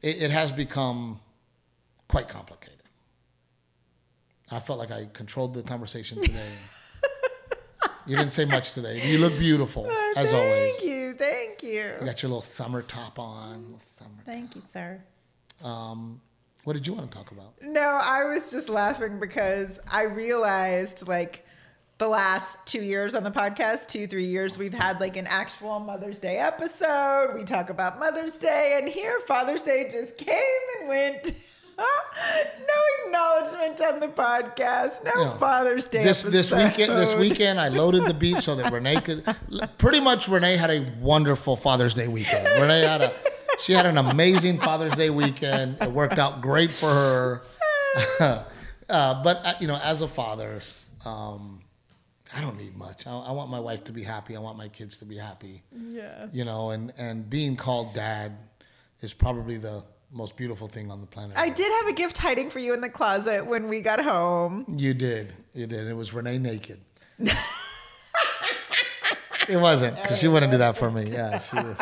[0.02, 1.20] it, it has become
[2.08, 2.72] quite complicated.
[4.52, 6.52] I felt like I controlled the conversation today.
[8.06, 9.08] you didn't say much today.
[9.10, 10.76] You look beautiful, as thank always.
[10.76, 11.14] Thank you.
[11.14, 11.94] Thank you.
[12.00, 13.76] You got your little summer top on.
[13.98, 14.12] Summer.
[14.26, 15.02] Thank you, sir.
[15.64, 16.22] Um,
[16.64, 17.54] what did you want to talk about?
[17.62, 21.46] No, I was just laughing because I realized like
[21.98, 25.80] the last two years on the podcast, two, three years, we've had like an actual
[25.80, 27.34] Mother's Day episode.
[27.36, 30.38] We talk about Mother's Day, and here Father's Day just came
[30.80, 31.34] and went.
[31.78, 35.04] no acknowledgement on the podcast.
[35.04, 35.38] No Yeah.
[35.38, 36.04] Father's Day.
[36.04, 39.24] This this weekend this weekend I loaded the beach so that Renee could
[39.78, 42.48] pretty much Renee had a wonderful Father's Day weekend.
[42.62, 43.14] Renee had a
[43.60, 45.78] she had an amazing Father's Day weekend.
[45.82, 47.42] It worked out great for her.
[48.90, 50.62] uh, but uh, you know, as a father,
[51.06, 51.62] um,
[52.36, 53.08] I don't need much.
[53.08, 54.36] I, I want my wife to be happy.
[54.36, 55.64] I want my kids to be happy.
[55.72, 56.28] Yeah.
[56.34, 58.38] You know, and and being called dad
[59.02, 59.84] is probably the
[60.16, 61.38] most beautiful thing on the planet.
[61.38, 64.66] I did have a gift hiding for you in the closet when we got home.
[64.78, 65.34] You did.
[65.54, 65.88] You did.
[65.88, 66.80] It was Renee naked.
[67.20, 67.36] it
[69.50, 71.04] wasn't because she wouldn't do that for me.
[71.04, 71.78] Yeah, she was.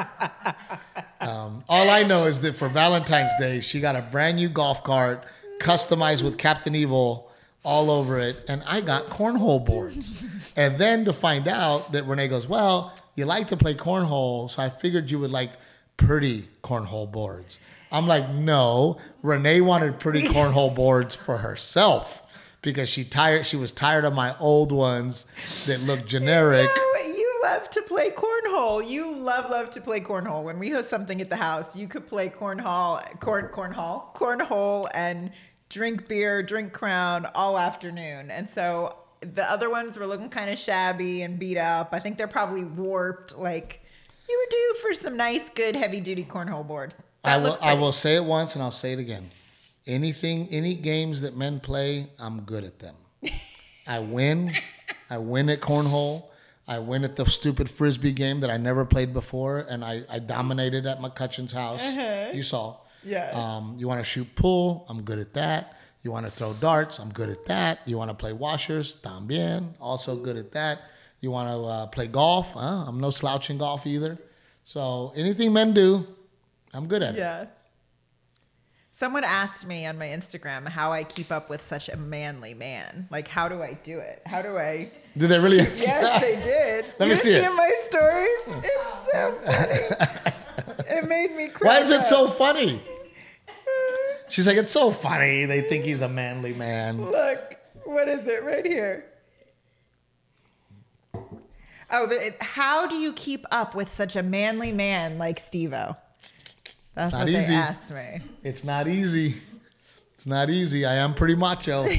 [1.22, 4.84] Um, all I know is that for Valentine's Day, she got a brand new golf
[4.84, 5.24] cart
[5.60, 7.32] customized with Captain Evil
[7.64, 10.26] all over it, and I got cornhole boards.
[10.58, 14.62] And then to find out that Renee goes, "Well, you like to play cornhole, so
[14.62, 15.52] I figured you would like
[15.98, 17.60] pretty cornhole boards."
[17.94, 22.22] I'm like, "No, Renee wanted pretty cornhole boards for herself."
[22.64, 23.46] because she tired.
[23.46, 25.28] She was tired of my old ones
[25.68, 26.72] that look generic.
[26.76, 28.88] No, you love to play cornhole.
[28.88, 30.44] You love love to play cornhole.
[30.44, 35.32] When we host something at the house, you could play cornhole, corn cornhole, cornhole, and
[35.70, 38.32] drink beer, drink Crown all afternoon.
[38.32, 41.90] And so the other ones were looking kind of shabby and beat up.
[41.92, 43.38] I think they're probably warped.
[43.38, 43.82] Like
[44.30, 46.96] you were due for some nice, good, heavy duty cornhole boards.
[47.24, 47.58] I will.
[47.62, 49.32] I will say it once, and I'll say it again.
[49.86, 52.96] Anything, any games that men play, I'm good at them.
[53.88, 54.54] I win.
[55.10, 56.30] I win at cornhole.
[56.68, 60.20] I win at the stupid frisbee game that I never played before, and I, I
[60.20, 61.84] dominated at McCutcheon's house.
[62.34, 62.70] You saw.
[62.70, 62.80] Uh-huh.
[63.04, 63.32] Yeah.
[63.34, 64.86] Um, you want to shoot pool?
[64.88, 65.78] I'm good at that.
[66.04, 67.00] You want to throw darts?
[67.00, 67.80] I'm good at that.
[67.86, 68.98] You want to play washers?
[69.04, 69.74] También.
[69.80, 70.82] Also good at that.
[71.20, 72.54] You want to uh, play golf?
[72.54, 72.86] Huh?
[72.88, 74.18] I'm no slouch in golf either.
[74.64, 76.08] So anything men do,
[76.74, 77.20] I'm good at it.
[77.20, 77.46] Yeah.
[78.92, 83.08] Someone asked me on my Instagram how I keep up with such a manly man.
[83.10, 84.22] Like, how do I do it?
[84.26, 84.92] How do I?
[85.18, 85.58] Did they really?
[85.76, 86.86] Yes, they did.
[87.00, 87.44] Let you me see it.
[87.44, 88.64] in my stories?
[88.64, 90.96] It's so funny.
[90.98, 91.68] it made me cry.
[91.70, 92.82] Why is it so funny?
[94.30, 95.46] She's like, it's so funny.
[95.46, 97.04] They think he's a manly man.
[97.10, 99.06] Look, what is it right here?
[101.92, 102.10] Oh,
[102.42, 105.96] how do you keep up with such a manly man like Steve-O?
[106.96, 107.54] That's not what easy.
[107.54, 108.22] they asked me.
[108.44, 109.36] It's not easy.
[110.16, 110.86] It's not easy.
[110.86, 111.86] I am pretty macho.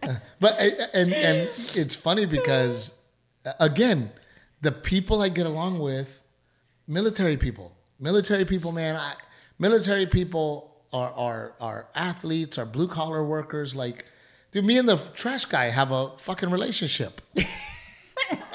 [0.00, 2.94] Uh, but uh, and and it's funny because
[3.44, 4.10] uh, again,
[4.62, 6.22] the people I get along with,
[6.86, 9.14] military people, military people, man, I,
[9.58, 13.74] military people are are are athletes, are blue collar workers.
[13.74, 14.04] Like,
[14.52, 17.20] dude, me and the trash guy have a fucking relationship.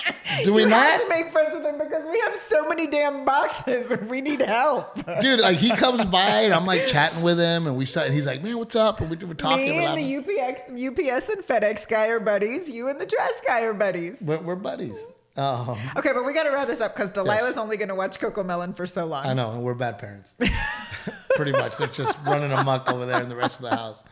[0.43, 0.85] Do we you not?
[0.85, 4.21] have to make friends with him because we have so many damn boxes and we
[4.21, 4.97] need help.
[5.19, 8.07] dude, like he comes by and I'm like chatting with him, and we start.
[8.07, 9.65] And he's like, "Man, what's up?" And we, we're talking.
[9.69, 10.13] Me and the.
[10.23, 12.69] UPX, UPS and FedEx guy are buddies.
[12.69, 14.17] You and the trash guy are buddies.
[14.21, 14.97] we're, we're buddies.
[15.35, 18.19] Um, Okay, but we got to wrap this up because Delilah's only going to watch
[18.19, 19.25] CoComelon for so long.
[19.25, 20.35] I know, and we're bad parents.
[21.35, 24.03] Pretty much, they're just running amok over there in the rest of the house.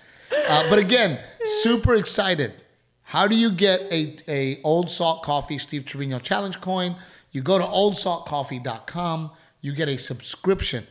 [0.48, 1.20] Uh, but again,
[1.62, 2.54] super excited.
[3.12, 6.96] How do you get a, a Old Salt Coffee Steve Trevino Challenge coin?
[7.34, 9.32] You go to oldsaltcoffee.com.
[9.60, 10.88] You get a subscription,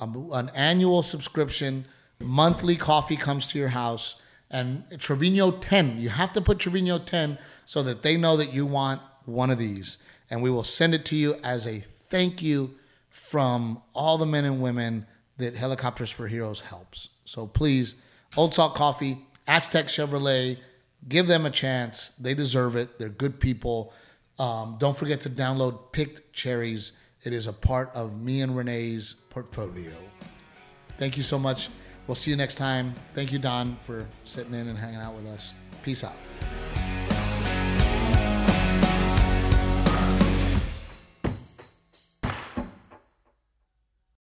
[0.00, 1.84] um, an annual subscription.
[2.18, 4.14] Monthly coffee comes to your house.
[4.50, 8.64] And Trevino 10, you have to put Trevino 10 so that they know that you
[8.64, 9.98] want one of these.
[10.30, 12.76] And we will send it to you as a thank you
[13.10, 15.06] from all the men and women
[15.36, 17.10] that Helicopters for Heroes helps.
[17.26, 17.96] So please,
[18.34, 20.56] Old Salt Coffee, Aztec Chevrolet,
[21.06, 22.12] give them a chance.
[22.18, 22.98] They deserve it.
[22.98, 23.92] They're good people.
[24.38, 26.92] Um, don't forget to download Picked Cherries.
[27.24, 29.92] It is a part of me and Renee's portfolio.
[30.98, 31.68] Thank you so much.
[32.06, 32.94] We'll see you next time.
[33.14, 35.54] Thank you, Don, for sitting in and hanging out with us.
[35.82, 36.87] Peace out.